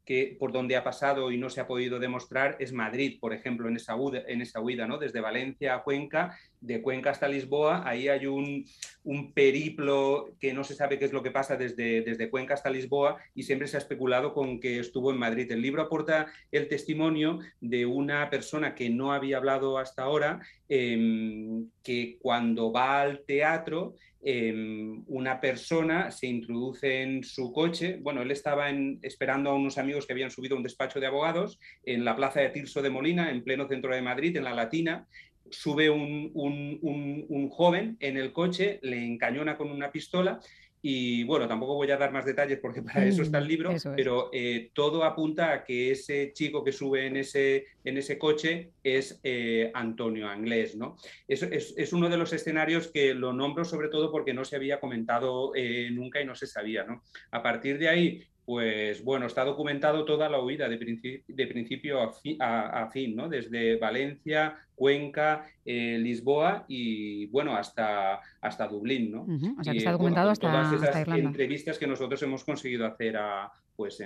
que 0.06 0.36
por 0.38 0.51
donde 0.51 0.75
ha 0.75 0.84
pasado 0.84 1.32
y 1.32 1.38
no 1.38 1.50
se 1.50 1.62
ha 1.62 1.68
podido 1.68 2.00
demostrar 2.00 2.58
es 2.60 2.74
Madrid, 2.74 3.18
por 3.22 3.34
ejemplo, 3.34 3.70
en 3.70 3.77
esa 3.77 3.96
huida, 3.96 4.24
en 4.27 4.41
esa 4.41 4.60
huida 4.60 4.88
¿no? 4.88 4.98
desde 4.98 5.22
Valencia 5.22 5.75
a 5.75 5.84
Cuenca, 5.84 6.38
de 6.62 6.82
Cuenca 6.82 7.10
hasta 7.10 7.27
Lisboa, 7.27 7.88
ahí 7.88 8.08
hay 8.08 8.27
un, 8.27 8.65
un, 9.03 9.34
periplo 9.34 10.36
que 10.39 10.53
no 10.53 10.63
se 10.63 10.75
sabe 10.75 11.00
qué 11.00 11.06
es 11.06 11.13
lo 11.13 11.24
que 11.24 11.32
pasa 11.32 11.58
desde, 11.58 12.01
desde 12.01 12.30
Cuenca 12.30 12.53
hasta 12.53 12.70
Lisboa 12.70 13.18
y 13.34 13.44
siempre 13.44 13.68
se 13.68 13.77
ha 13.77 13.80
especulado 13.80 14.34
con 14.34 14.60
que 14.60 14.80
estuvo 14.80 15.12
en 15.12 15.18
Madrid. 15.18 15.51
El 15.51 15.62
libro 15.62 15.82
aporta 15.82 16.27
el 16.51 16.68
testimonio 16.68 17.39
de 17.60 17.86
una 17.86 18.30
persona 18.30 18.75
que 18.75 18.89
no 18.89 19.12
había 19.12 19.38
hablado 19.38 19.77
hasta 19.80 20.03
ahora, 20.03 20.39
em, 20.70 21.68
que 21.84 22.18
cuando 22.22 22.72
va 22.72 23.01
al 23.01 23.25
teatro 23.25 23.96
Em, 24.24 25.03
una 25.08 25.41
persona 25.41 26.12
se 26.12 26.27
introduce 26.27 27.01
en 27.01 27.24
su 27.24 27.51
coche. 27.51 27.98
Bueno, 28.01 28.22
él 28.22 28.30
estaba 28.30 28.70
esperando 29.01 29.50
a 29.50 29.56
unos 29.56 29.80
amigos 29.80 30.06
que 30.06 30.13
habían 30.13 30.30
subido 30.30 30.53
a 30.53 30.58
un 30.58 30.63
despacho 30.63 31.00
de 31.00 31.08
abogados 31.08 31.60
en 31.84 32.06
la 32.06 32.15
plaza 32.15 32.39
de 32.39 32.50
Tirso 32.50 32.84
de 32.84 32.91
Molina, 32.91 33.32
en 33.32 33.44
pleno 33.44 33.68
centro 33.68 33.94
de 33.96 34.01
Madrid, 34.01 34.38
en 34.38 34.44
la 34.44 34.53
Latina. 34.53 35.08
Sube 35.51 35.89
un, 35.89 36.31
un 36.34 37.50
joven 37.50 37.98
en 38.00 38.17
el 38.17 38.34
coche, 38.34 38.79
le 38.81 39.05
encañona 39.05 39.58
con 39.58 39.70
una 39.70 39.91
pistola 39.91 40.39
y 40.84 41.24
bueno, 41.25 41.48
tampoco 41.48 41.75
voy 41.75 41.91
a 41.91 41.98
dar 41.98 42.12
más 42.12 42.25
detalles 42.25 42.58
porque 42.60 42.81
para 42.81 43.05
eso 43.05 43.22
está 43.22 43.38
el 43.38 43.46
mm, 43.46 43.48
libro, 43.48 43.75
pero 43.96 44.29
eh, 44.34 44.72
todo 44.74 45.03
apunta 45.03 45.53
a 45.53 45.63
que 45.63 45.91
ese 45.91 46.31
chico 46.34 46.63
que 46.63 46.72
sube 46.72 47.05
en 47.05 47.17
ese, 47.17 47.65
en 47.84 47.98
ese 47.98 48.17
coche 48.17 48.72
es 48.84 49.20
eh, 49.24 49.70
Antonio 49.75 50.27
Anglés. 50.27 50.75
¿no? 50.75 50.98
Es, 51.27 51.43
es, 51.43 51.93
uno 51.93 52.10
de 52.10 52.17
los 52.17 52.34
escenarios 52.34 52.88
que 52.88 53.13
lo 53.13 53.31
nombro 53.31 53.63
sobre 53.63 53.89
todo 53.89 54.12
porque 54.12 54.34
no 54.34 54.43
se 54.43 54.55
había 54.55 54.79
comentado 54.79 55.51
eh, 55.55 55.89
nunca 55.91 56.20
y 56.20 56.25
no 56.25 56.34
se 56.34 56.48
sabía. 56.48 56.84
¿no? 56.84 57.03
A 57.29 57.43
partir 57.43 57.77
de 57.77 57.88
ahí, 57.88 58.24
pues 58.45 59.03
bueno, 59.03 59.27
está 59.27 59.43
documentado 59.45 60.03
toda 60.03 60.27
la 60.29 60.41
huida 60.41 60.67
de, 60.67 60.77
principio 60.77 62.00
a, 62.39 62.89
fin, 62.91 63.15
¿no? 63.15 63.29
Desde 63.29 63.77
Valencia, 63.77 64.55
Cuenca, 64.75 65.45
eh, 65.63 65.98
Lisboa 66.00 66.65
y 66.67 67.27
bueno, 67.27 67.55
hasta, 67.55 68.19
hasta 68.41 68.67
Dublín, 68.67 69.12
¿no? 69.12 69.27
O 69.60 69.63
sea, 69.63 69.74
que 69.74 69.79
está 69.79 69.91
documentado 69.91 70.31
hasta, 70.31 70.51
todas 70.51 70.74
esas 70.74 71.07
entrevistas 71.07 71.77
que 71.77 71.88
nosotros 71.88 72.21
hemos 72.24 72.43
conseguido 72.43 72.86
hacer 72.86 73.17
a, 73.17 73.51
pues 73.81 74.00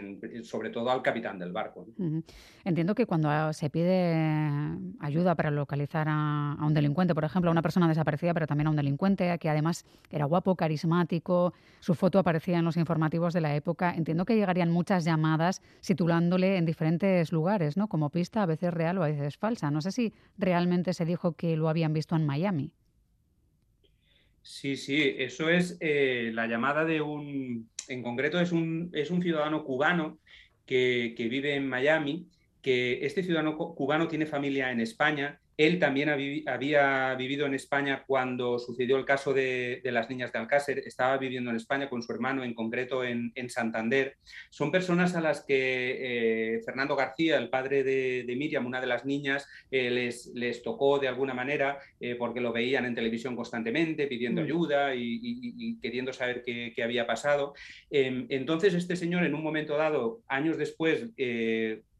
sobre 0.43 0.69
todo 0.69 0.89
al 0.89 1.01
capitán 1.01 1.37
del 1.37 1.51
barco. 1.51 1.85
Entiendo 2.63 2.95
que 2.95 3.05
cuando 3.05 3.51
se 3.51 3.69
pide 3.69 4.15
ayuda 5.01 5.35
para 5.35 5.51
localizar 5.51 6.07
a, 6.09 6.55
un 6.61 6.73
delincuente, 6.73 7.13
por 7.13 7.25
ejemplo, 7.25 7.49
a 7.49 7.51
una 7.51 7.61
persona 7.61 7.89
desaparecida, 7.89 8.33
pero 8.33 8.47
también 8.47 8.67
a 8.67 8.69
un 8.69 8.77
delincuente 8.77 9.37
que 9.37 9.49
además 9.49 9.83
era 10.09 10.23
guapo, 10.23 10.55
carismático, 10.55 11.53
su 11.81 11.93
foto 11.93 12.19
aparecía 12.19 12.59
en 12.59 12.63
los 12.63 12.77
informativos 12.77 13.33
de 13.33 13.41
la 13.41 13.53
época, 13.53 13.93
entiendo 13.93 14.23
que 14.23 14.35
llegarían 14.35 14.71
muchas 14.71 15.03
llamadas 15.03 15.61
situándole 15.81 16.55
en 16.55 16.65
diferentes 16.65 17.33
lugares, 17.33 17.75
¿no? 17.75 17.89
Como 17.89 18.09
pista, 18.11 18.43
a 18.43 18.45
veces 18.45 18.73
real 18.73 18.97
o 18.97 19.03
a 19.03 19.07
veces 19.07 19.35
falsa. 19.35 19.71
No 19.71 19.81
sé 19.81 19.91
si 19.91 20.13
realmente 20.37 20.93
se 20.93 21.03
dijo 21.03 21.33
que 21.33 21.57
lo 21.57 21.67
habían 21.67 21.91
visto 21.91 22.15
en 22.15 22.25
Miami. 22.25 22.71
Sí, 24.47 24.77
sí, 24.77 25.15
eso 25.17 25.49
es 25.49 25.75
eh, 25.79 26.29
la 26.31 26.45
llamada 26.45 26.85
de 26.85 27.01
un, 27.01 27.67
en 27.87 28.03
concreto 28.03 28.39
es 28.39 28.51
un, 28.51 28.91
es 28.93 29.09
un 29.09 29.23
ciudadano 29.23 29.63
cubano 29.63 30.19
que, 30.67 31.15
que, 31.17 31.27
vive 31.29 31.55
en 31.55 31.67
Miami, 31.67 32.29
que 32.61 33.03
este 33.07 33.23
ciudadano 33.23 33.57
cubano 33.57 34.07
tiene 34.07 34.27
familia 34.27 34.71
en 34.71 34.81
España 34.81 35.41
él 35.57 35.79
también 35.79 36.09
había 36.09 37.15
vivido 37.15 37.45
en 37.45 37.53
España 37.53 38.03
cuando 38.05 38.59
sucedió 38.59 38.97
el 38.97 39.05
caso 39.05 39.33
de, 39.33 39.81
las 39.85 40.09
niñas 40.09 40.33
de 40.33 40.39
Alcácer, 40.39 40.79
estaba 40.79 41.17
viviendo 41.17 41.49
en 41.49 41.55
España 41.55 41.89
con 41.89 42.01
su 42.01 42.11
hermano, 42.11 42.43
en 42.43 42.53
concreto 42.53 43.03
en, 43.03 43.31
Santander. 43.47 44.17
Son 44.49 44.71
personas 44.71 45.15
a 45.15 45.21
las 45.21 45.45
que 45.45 46.55
eh, 46.55 46.61
Fernando 46.65 46.95
García, 46.95 47.37
el 47.37 47.49
padre 47.49 47.83
de, 47.83 48.35
Miriam, 48.35 48.65
una 48.65 48.81
de 48.81 48.87
las 48.87 49.05
niñas, 49.05 49.47
eh, 49.71 49.89
les, 49.89 50.27
les, 50.33 50.61
tocó 50.61 50.99
de 50.99 51.07
alguna 51.07 51.33
manera 51.33 51.79
eh, 52.01 52.15
porque 52.15 52.41
lo 52.41 52.51
veían 52.51 52.85
en 52.85 52.95
televisión 52.95 53.35
constantemente, 53.35 54.07
pidiendo 54.07 54.41
mm. 54.41 54.43
ayuda 54.43 54.95
y, 54.95 55.77
queriendo 55.81 56.11
saber 56.11 56.43
qué, 56.43 56.73
qué 56.75 56.83
había 56.83 57.07
pasado. 57.07 57.53
Em, 57.89 58.25
entonces, 58.29 58.73
este 58.73 58.95
señor, 58.95 59.23
en 59.23 59.35
un 59.35 59.43
momento 59.43 59.77
dado, 59.77 60.21
años 60.27 60.57
después, 60.57 61.07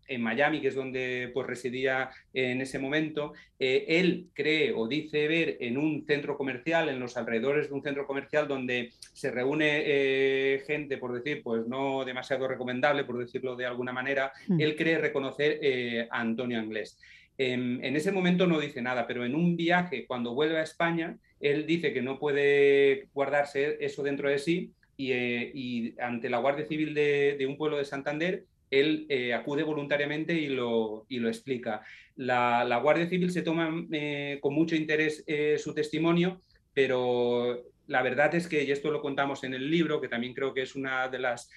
en 0.07 0.21
Miami, 0.21 0.61
que 0.61 0.67
es 0.69 0.75
donde 0.75 1.31
pues, 1.33 1.47
residía 1.47 2.09
en 2.33 2.61
ese 2.61 2.79
momento, 2.79 3.33
eh, 3.59 3.85
él 3.87 4.27
cree 4.33 4.73
o 4.73 4.87
dice 4.87 5.27
ver 5.27 5.57
en 5.59 5.77
un 5.77 6.05
centro 6.05 6.37
comercial, 6.37 6.89
en 6.89 6.99
los 6.99 7.17
alrededores 7.17 7.69
de 7.69 7.73
un 7.73 7.83
centro 7.83 8.05
comercial 8.05 8.47
donde 8.47 8.91
se 9.13 9.31
reúne 9.31 9.83
eh, 9.85 10.63
gente, 10.65 10.97
por 10.97 11.13
decir, 11.13 11.41
pues 11.43 11.65
no 11.67 12.05
demasiado 12.05 12.47
recomendable, 12.47 13.03
por 13.03 13.17
decirlo 13.17 13.55
de 13.55 13.65
alguna 13.65 13.93
manera, 13.93 14.31
hmm. 14.47 14.59
él 14.59 14.75
cree 14.75 14.97
reconocer 14.97 15.59
eh, 15.61 16.07
a 16.09 16.21
Antonio 16.21 16.59
Anglés. 16.59 16.99
En, 17.37 17.83
ese 17.83 18.13
momento 18.13 18.47
no 18.47 18.61
dice 18.61 18.81
nada, 18.81 19.05
pero 19.05 19.25
en 19.25 19.35
un 19.35 19.57
viaje, 19.57 20.05
cuando 20.05 20.33
vuelve 20.33 20.57
a 20.57 20.63
España, 20.63 21.17
él 21.41 21.65
dice 21.65 21.91
que 21.91 22.01
no 22.01 22.17
puede 22.17 23.09
guardarse 23.13 23.77
eso 23.81 24.03
dentro 24.03 24.29
de 24.29 24.39
sí 24.39 24.71
y, 24.95 25.99
ante 25.99 26.29
la 26.29 26.37
Guardia 26.37 26.65
Civil 26.65 26.93
de 26.93 27.45
un 27.45 27.57
pueblo 27.57 27.77
de 27.77 27.83
Santander, 27.83 28.45
él 28.71 29.05
eh, 29.09 29.33
acude 29.33 29.63
voluntariamente 29.63 30.33
y 30.33 30.47
lo, 30.47 31.05
lo 31.09 31.27
explica. 31.27 31.81
La, 32.15 32.79
Guardia 32.81 33.07
Civil 33.07 33.31
se 33.31 33.41
toma 33.41 33.85
eh, 33.91 34.39
con 34.41 34.53
mucho 34.53 34.75
interés 34.75 35.23
eh, 35.27 35.57
su 35.57 35.73
testimonio, 35.73 36.41
pero 36.73 37.63
la 37.87 38.01
verdad 38.01 38.33
es 38.35 38.47
que, 38.47 38.63
y 38.63 38.71
esto 38.71 38.91
lo 38.91 39.01
contamos 39.01 39.43
en 39.43 39.53
el 39.53 39.69
libro, 39.69 40.01
que 40.01 40.07
también 40.07 40.33
creo 40.33 40.53
que 40.53 40.61
es 40.61 40.75
una 40.75 41.07
de 41.07 41.19
las 41.19 41.49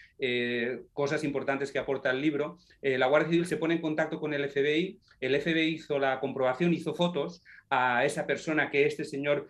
cosas 0.93 1.25
importantes 1.25 1.73
que 1.73 1.79
aporta 1.79 2.11
el 2.11 2.21
libro, 2.21 2.59
la 2.83 3.07
Guardia 3.07 3.31
Civil 3.31 3.47
se 3.47 3.57
pone 3.57 3.75
en 3.75 3.81
contacto 3.81 4.21
con 4.21 4.35
el 4.35 4.49
FBI, 4.49 4.99
el 5.21 5.41
FBI 5.41 5.75
hizo 5.75 5.99
la 5.99 6.21
comprobación, 6.21 6.75
hizo 6.75 6.95
fotos 6.95 7.43
a 7.71 8.05
esa 8.05 8.27
persona 8.27 8.71
que 8.71 8.87
este 8.87 9.05
señor 9.05 9.49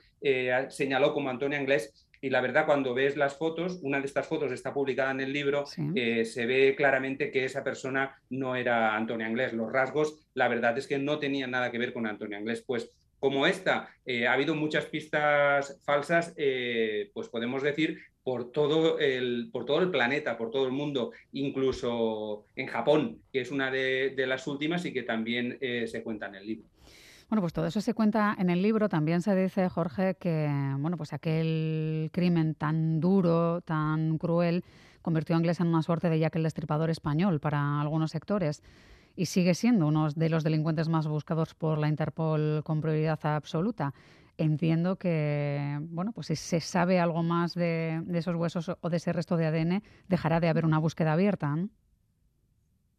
señaló 0.68 1.12
como 1.14 1.30
Antonio 1.30 1.58
Anglés 1.58 2.08
y 2.20 2.30
la 2.30 2.40
verdad, 2.40 2.66
cuando 2.66 2.94
ves 2.94 3.16
las 3.16 3.36
fotos, 3.36 3.78
una 3.82 4.00
de 4.00 4.06
estas 4.06 4.26
fotos 4.26 4.50
está 4.50 4.72
publicada 4.72 5.12
en 5.12 5.20
el 5.20 5.32
libro, 5.32 5.64
eh, 5.94 6.24
se 6.24 6.46
ve 6.46 6.74
claramente 6.76 7.30
que 7.30 7.44
esa 7.44 7.62
persona 7.62 8.16
no 8.30 8.56
era 8.56 8.96
Antonio 8.96 9.26
Anglés. 9.26 9.52
Los 9.52 9.72
rasgos, 9.72 10.26
la 10.34 10.48
verdad 10.48 10.76
es 10.76 10.86
que 10.88 10.98
no 10.98 11.18
tenían 11.18 11.52
nada 11.52 11.70
que 11.70 11.78
ver 11.78 11.92
con 11.92 12.06
Antonio 12.06 12.36
Anglés. 12.36 12.64
Pues 12.66 12.90
como 13.18 13.46
esta, 13.46 13.88
eh, 14.04 14.26
ha 14.26 14.32
habido 14.32 14.54
muchas 14.54 14.86
pistas 14.86 15.80
falsas, 15.84 16.34
eh, 16.36 17.10
pues 17.14 17.28
podemos 17.28 17.62
decir 17.62 17.98
por 18.22 18.52
todo, 18.52 18.98
el, 18.98 19.48
por 19.52 19.64
todo 19.64 19.80
el 19.80 19.90
planeta, 19.90 20.36
por 20.36 20.50
todo 20.50 20.66
el 20.66 20.72
mundo, 20.72 21.12
incluso 21.32 22.44
en 22.56 22.66
Japón, 22.66 23.22
que 23.32 23.40
es 23.40 23.50
una 23.50 23.70
de, 23.70 24.14
las 24.26 24.46
últimas 24.46 24.84
y 24.84 24.92
que 24.92 25.02
también 25.02 25.58
se 25.60 26.02
cuenta 26.02 26.26
en 26.26 26.34
el 26.34 26.46
libro. 26.46 26.68
Bueno, 27.28 27.42
pues 27.42 27.52
todo 27.52 27.66
eso 27.66 27.80
se 27.82 27.92
cuenta 27.92 28.34
en 28.38 28.48
el 28.48 28.62
libro. 28.62 28.88
También 28.88 29.20
se 29.20 29.36
dice, 29.36 29.68
Jorge, 29.68 30.16
que 30.18 30.48
bueno, 30.78 30.96
pues 30.96 31.12
aquel 31.12 32.10
crimen 32.12 32.54
tan 32.54 33.00
duro, 33.00 33.60
tan 33.62 34.16
cruel, 34.16 34.64
convirtió 35.02 35.36
a 35.36 35.38
Inglés 35.38 35.60
en 35.60 35.66
una 35.66 35.82
suerte 35.82 36.08
de 36.08 36.18
Jack 36.18 36.36
el 36.36 36.42
Destripador 36.42 36.88
español 36.88 37.38
para 37.38 37.80
algunos 37.80 38.10
sectores 38.10 38.62
y 39.18 39.26
sigue 39.26 39.54
siendo 39.54 39.88
uno 39.88 40.08
de 40.10 40.28
los 40.28 40.44
delincuentes 40.44 40.88
más 40.88 41.08
buscados 41.08 41.52
por 41.52 41.78
la 41.78 41.88
Interpol 41.88 42.62
con 42.62 42.80
prioridad 42.80 43.18
absoluta. 43.26 43.92
Entiendo 44.36 44.96
que, 44.96 45.80
bueno, 45.90 46.12
pues 46.12 46.28
si 46.28 46.36
se 46.36 46.60
sabe 46.60 47.00
algo 47.00 47.24
más 47.24 47.54
de, 47.54 48.00
esos 48.14 48.36
huesos 48.36 48.70
o 48.80 48.88
de 48.88 48.96
ese 48.96 49.12
resto 49.12 49.36
de 49.36 49.46
ADN, 49.46 49.82
dejará 50.06 50.38
de 50.38 50.48
haber 50.48 50.64
una 50.64 50.78
búsqueda 50.78 51.14
abierta. 51.14 51.58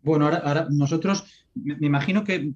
Bueno, 0.01 0.25
ahora, 0.25 0.67
nosotros, 0.69 1.47
me, 1.55 1.87
imagino 1.87 2.25
que, 2.25 2.51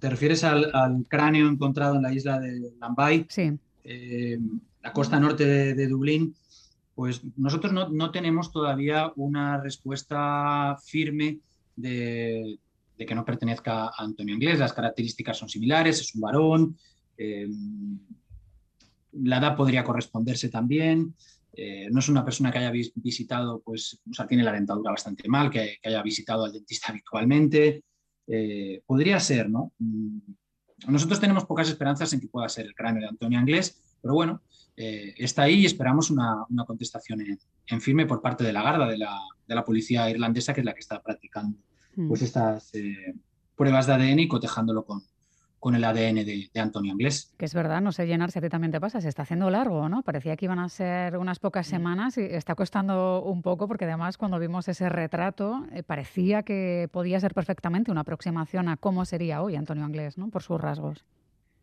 te 0.00 0.08
refieres 0.08 0.44
al, 0.44 0.72
cráneo 1.08 1.46
encontrado 1.46 1.96
en 1.96 2.02
la 2.02 2.14
isla 2.14 2.40
de 2.40 2.72
Lambay, 2.80 3.26
sí. 3.28 3.58
Eh, 3.84 4.38
la 4.82 4.94
costa 4.94 5.20
norte 5.20 5.44
de, 5.74 5.86
Dublín. 5.88 6.34
Pues 6.94 7.20
nosotros 7.36 7.72
no, 7.72 8.10
tenemos 8.10 8.50
todavía 8.50 9.12
una 9.16 9.60
respuesta 9.60 10.78
firme 10.82 11.40
de, 11.76 12.58
que 12.96 13.14
no 13.14 13.24
pertenezca 13.24 13.86
a 13.86 13.94
Antonio 13.98 14.34
Inglés. 14.34 14.58
Las 14.58 14.72
características 14.72 15.36
son 15.36 15.48
similares, 15.48 16.00
es 16.00 16.14
un 16.14 16.20
varón, 16.20 16.78
eh, 17.16 17.48
la 19.12 19.38
edad 19.38 19.56
podría 19.56 19.84
corresponderse 19.84 20.48
también. 20.48 21.14
Eh, 21.54 21.88
no 21.90 21.98
es 21.98 22.08
una 22.08 22.24
persona 22.24 22.50
que 22.50 22.58
haya 22.58 22.70
visitado, 22.70 23.60
pues, 23.60 24.00
tiene 24.28 24.42
la 24.42 24.52
dentadura 24.52 24.92
bastante 24.92 25.28
mal, 25.28 25.50
que, 25.50 25.78
haya 25.84 26.02
visitado 26.02 26.44
al 26.44 26.52
dentista 26.52 26.90
habitualmente. 26.90 27.84
Eh, 28.26 28.80
podría 28.86 29.20
ser, 29.20 29.50
¿no? 29.50 29.72
Mm, 29.78 30.18
nosotros 30.88 31.20
tenemos 31.20 31.44
pocas 31.44 31.68
esperanzas 31.68 32.12
en 32.12 32.20
que 32.20 32.28
pueda 32.28 32.48
ser 32.48 32.66
el 32.66 32.74
cráneo 32.74 33.02
de 33.02 33.08
Antonio 33.08 33.38
Inglés, 33.38 33.82
pero 34.00 34.14
bueno, 34.14 34.42
está 34.76 35.42
ahí 35.42 35.60
y 35.60 35.66
esperamos 35.66 36.10
una, 36.10 36.46
contestación 36.66 37.20
en, 37.66 37.80
firme 37.80 38.06
por 38.06 38.20
parte 38.20 38.44
de 38.44 38.52
la 38.52 38.62
Garda, 38.62 38.86
de 38.86 38.98
la, 38.98 39.18
de 39.46 39.54
la, 39.54 39.64
policía 39.64 40.08
irlandesa, 40.10 40.54
que 40.54 40.60
es 40.60 40.66
la 40.66 40.74
que 40.74 40.80
está 40.80 41.02
practicando 41.02 41.58
mm. 41.96 42.08
pues, 42.08 42.22
estas 42.22 42.72
pruebas 43.54 43.86
de 43.86 43.92
ADN 43.92 44.20
y 44.20 44.28
cotejándolo 44.28 44.84
con, 44.84 45.02
con 45.62 45.76
el 45.76 45.84
ADN 45.84 46.24
de, 46.26 46.50
Antonio 46.56 46.90
Anglés. 46.90 47.32
Que 47.38 47.44
es 47.44 47.54
verdad, 47.54 47.80
no 47.80 47.92
sé 47.92 48.04
llenar 48.04 48.32
si 48.32 48.40
a 48.40 48.42
ti 48.42 48.48
también 48.48 48.72
te 48.72 48.80
pasa, 48.80 49.00
se 49.00 49.08
está 49.08 49.22
haciendo 49.22 49.48
largo, 49.48 49.88
¿no? 49.88 50.02
Parecía 50.02 50.36
que 50.36 50.46
iban 50.46 50.58
a 50.58 50.68
ser 50.68 51.16
unas 51.16 51.38
pocas 51.38 51.68
semanas 51.68 52.18
y 52.18 52.22
está 52.22 52.56
costando 52.56 53.22
un 53.22 53.42
poco 53.42 53.68
porque 53.68 53.84
además 53.84 54.18
cuando 54.18 54.40
vimos 54.40 54.66
ese 54.66 54.88
retrato 54.88 55.64
eh, 55.70 55.84
parecía 55.84 56.42
que 56.42 56.88
podía 56.90 57.20
ser 57.20 57.32
perfectamente 57.32 57.92
una 57.92 58.00
aproximación 58.00 58.68
a 58.68 58.76
cómo 58.76 59.04
sería 59.04 59.40
hoy 59.40 59.54
Antonio 59.54 59.84
Anglés, 59.84 60.18
¿no? 60.18 60.30
Por 60.30 60.42
sus 60.42 60.60
rasgos. 60.60 61.04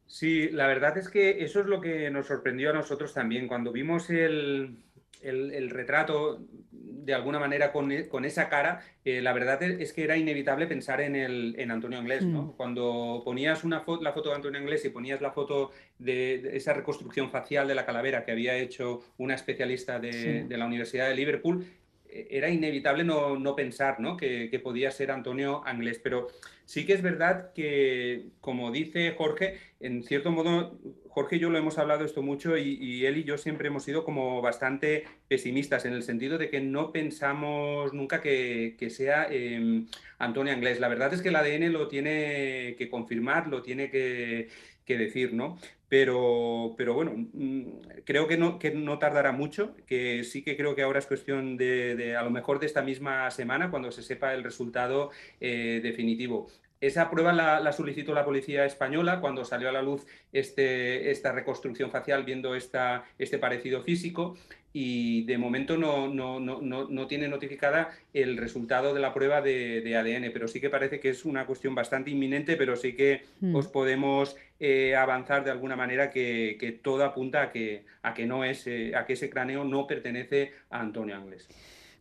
Sí, 0.10 0.50
la 0.50 0.66
verdad 0.66 0.98
es 0.98 1.08
que 1.08 1.44
eso 1.44 1.60
es 1.60 1.68
lo 1.68 1.80
que 1.80 2.10
nos 2.10 2.26
sorprendió 2.26 2.72
a 2.72 2.74
nosotros 2.74 3.14
también. 3.14 3.48
Cuando 3.48 3.72
vimos 3.72 4.10
el, 4.10 4.76
el, 5.22 5.70
retrato 5.70 6.40
de 6.72 7.14
alguna 7.14 7.38
manera 7.38 7.72
con, 7.72 7.92
e, 7.92 8.10
esa 8.24 8.50
cara, 8.50 8.82
eh, 9.06 9.22
la 9.22 9.34
verdad 9.34 9.62
es 9.62 9.94
que 9.94 10.04
era 10.04 10.18
inevitable 10.18 10.66
pensar 10.66 11.00
en, 11.02 11.16
el, 11.16 11.54
en 11.60 11.70
Antonio 11.70 12.00
Anglés. 12.00 12.26
¿no? 12.26 12.42
Mm. 12.42 12.52
Cuando 12.58 13.22
ponías 13.24 13.64
una 13.64 13.84
la 14.02 14.12
foto 14.12 14.30
de 14.30 14.36
Antonio 14.36 14.60
Anglés 14.60 14.84
y 14.84 14.90
ponías 14.90 15.22
la 15.22 15.30
foto 15.30 15.70
de, 16.00 16.58
esa 16.58 16.74
reconstrucción 16.74 17.30
facial 17.30 17.68
de 17.68 17.76
la 17.76 17.86
calavera 17.86 18.26
que 18.26 18.32
había 18.32 18.56
hecho 18.56 19.02
una 19.20 19.36
especialista 19.36 20.00
de, 20.00 20.44
de 20.46 20.58
la 20.58 20.66
Universidad 20.66 21.08
de 21.08 21.14
Liverpool, 21.14 21.68
era 22.12 22.50
inevitable 22.50 23.04
no, 23.04 23.56
pensar 23.56 24.00
¿no? 24.00 24.18
Que, 24.18 24.50
que, 24.50 24.60
podía 24.60 24.92
ser 24.92 25.12
Antonio 25.12 25.62
Anglés. 25.66 26.00
Pero 26.04 26.28
sí 26.66 26.86
que 26.86 26.94
es 26.94 27.02
verdad 27.02 27.54
que, 27.54 28.28
como 28.42 28.72
dice 28.72 29.14
Jorge, 29.18 29.60
en 29.80 30.04
cierto 30.04 30.32
modo 30.32 30.80
Jorge 31.10 31.38
y 31.38 31.40
yo 31.40 31.50
lo 31.50 31.58
hemos 31.58 31.78
hablado 31.78 32.06
esto 32.06 32.22
mucho 32.22 32.58
y, 32.58 33.06
él 33.06 33.18
y 33.18 33.24
yo 33.24 33.38
siempre 33.38 33.68
hemos 33.68 33.84
sido 33.84 34.04
como 34.06 34.42
bastante 34.42 35.06
pesimistas 35.28 35.86
en 35.86 35.94
el 35.94 36.04
sentido 36.04 36.38
de 36.38 36.50
que 36.50 36.62
no 36.62 36.92
pensamos 36.92 37.94
nunca 37.94 38.22
que, 38.22 38.76
sea 38.90 39.28
em, 39.30 39.88
Antonio 40.20 40.54
Anglés. 40.54 40.80
La 40.80 40.88
verdad 40.88 41.14
es 41.14 41.22
que 41.22 41.30
el 41.30 41.36
ADN 41.36 41.74
lo 41.74 41.88
tiene 41.88 42.76
que 42.78 42.88
confirmar, 42.90 43.48
lo 43.48 43.62
tiene 43.62 43.90
que, 43.90 44.50
decir, 44.88 45.34
¿no? 45.34 45.60
Pero, 45.90 46.76
pero 46.78 46.94
bueno, 46.94 47.14
mm, 47.34 47.80
creo 48.06 48.28
que 48.28 48.38
no, 48.38 48.60
que 48.60 48.72
no 48.72 49.00
tardará 49.00 49.32
mucho, 49.32 49.76
que 49.88 50.24
sí 50.24 50.44
que 50.44 50.56
creo 50.56 50.76
que 50.76 50.84
ahora 50.84 51.00
es 51.00 51.08
cuestión 51.08 51.58
de, 51.58 52.16
a 52.16 52.24
lo 52.24 52.30
mejor 52.30 52.60
de 52.60 52.68
esta 52.68 52.84
misma 52.84 53.30
semana, 53.32 53.72
cuando 53.72 53.92
se 53.92 54.04
sepa 54.04 54.34
el 54.34 54.44
resultado 54.44 55.10
eh, 55.42 55.80
definitivo. 55.84 56.48
Esa 56.82 57.10
prueba 57.10 57.34
la, 57.34 57.72
solicitó 57.74 58.14
la 58.14 58.24
policía 58.24 58.66
española 58.66 59.20
cuando 59.20 59.44
salió 59.44 59.68
a 59.68 59.74
la 59.74 59.82
luz 59.82 60.06
este, 60.32 61.12
esta 61.12 61.34
reconstrucción 61.34 61.92
facial 61.92 62.24
viendo 62.24 62.56
esta, 62.56 63.04
este 63.18 63.38
parecido 63.38 63.82
físico 63.82 64.38
y 64.72 65.24
de 65.24 65.38
momento 65.38 65.78
no, 65.78 66.08
no, 66.08 66.40
no, 66.40 66.62
no, 66.62 67.08
tiene 67.08 67.28
notificada 67.28 67.90
el 68.14 68.38
resultado 68.38 68.94
de 68.94 69.00
la 69.00 69.14
prueba 69.14 69.42
de, 69.42 69.96
ADN, 69.98 70.32
pero 70.32 70.48
sí 70.48 70.62
que 70.62 70.70
parece 70.70 71.00
que 71.00 71.10
es 71.10 71.26
una 71.26 71.46
cuestión 71.46 71.74
bastante 71.74 72.12
inminente, 72.12 72.56
pero 72.56 72.76
sí 72.76 72.94
que 72.94 73.24
hmm. 73.42 73.56
os 73.56 73.68
podemos 73.68 74.38
eh, 74.60 74.96
avanzar 74.96 75.44
de 75.44 75.52
alguna 75.52 75.76
manera 75.76 76.12
que, 76.12 76.58
que, 76.60 76.72
todo 76.72 77.04
apunta 77.04 77.42
a 77.42 77.52
que, 77.52 77.84
a 78.04 78.14
que 78.14 78.26
no 78.28 78.44
es, 78.44 78.68
eh, 78.68 78.96
a 78.96 79.06
que 79.06 79.14
ese 79.14 79.30
cráneo 79.30 79.64
no 79.64 79.88
pertenece 79.88 80.54
a 80.70 80.82
Antonio 80.82 81.16
Ángeles. 81.16 81.50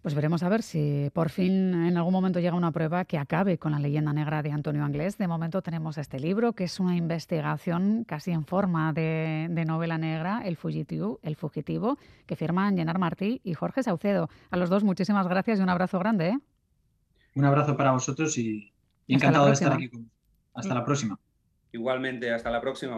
Pues 0.02 0.14
veremos 0.14 0.44
a 0.44 0.48
ver 0.48 0.62
si 0.62 1.11
por 1.12 1.28
fin 1.28 1.74
en 1.87 1.96
algún 1.96 2.12
momento 2.12 2.38
llega 2.38 2.54
una 2.54 2.70
prueba 2.70 3.04
que 3.04 3.18
acabe 3.18 3.58
con 3.58 3.72
la 3.72 3.80
leyenda 3.80 4.12
negra 4.12 4.42
de 4.42 4.52
Antonio 4.52 4.84
Anglés. 4.84 5.18
De 5.18 5.26
momento 5.26 5.61
tenemos 5.61 5.98
este 5.98 6.20
libro, 6.20 6.52
que 6.52 6.64
es 6.64 6.78
una 6.78 6.96
investigación 6.96 8.04
casi 8.04 8.30
en 8.30 8.44
forma 8.44 8.92
de, 8.92 9.48
novela 9.66 9.98
negra, 9.98 10.42
El 10.44 10.56
Fugitivo, 10.56 11.18
El 11.22 11.34
Fugitivo, 11.34 11.98
que 12.26 12.37
firman 12.37 12.76
Llenar 12.76 12.98
Martí 12.98 13.40
y 13.42 13.54
Jorge 13.54 13.82
Saucedo. 13.82 14.28
A 14.50 14.56
los 14.56 14.70
dos 14.70 14.84
muchísimas 14.84 15.26
gracias 15.26 15.58
y 15.58 15.62
un 15.62 15.68
abrazo 15.68 15.98
grande. 15.98 16.28
¿eh? 16.28 16.38
Un 17.34 17.44
abrazo 17.44 17.76
para 17.76 17.90
vosotros 17.90 18.38
y, 18.38 18.72
encantado 19.08 19.46
de 19.46 19.52
estar 19.52 19.72
aquí. 19.72 19.90
Hasta 20.54 20.74
la 20.74 20.84
próxima. 20.84 21.18
Igualmente, 21.72 22.32
hasta 22.32 22.50
la 22.50 22.61
próxima. 22.61 22.97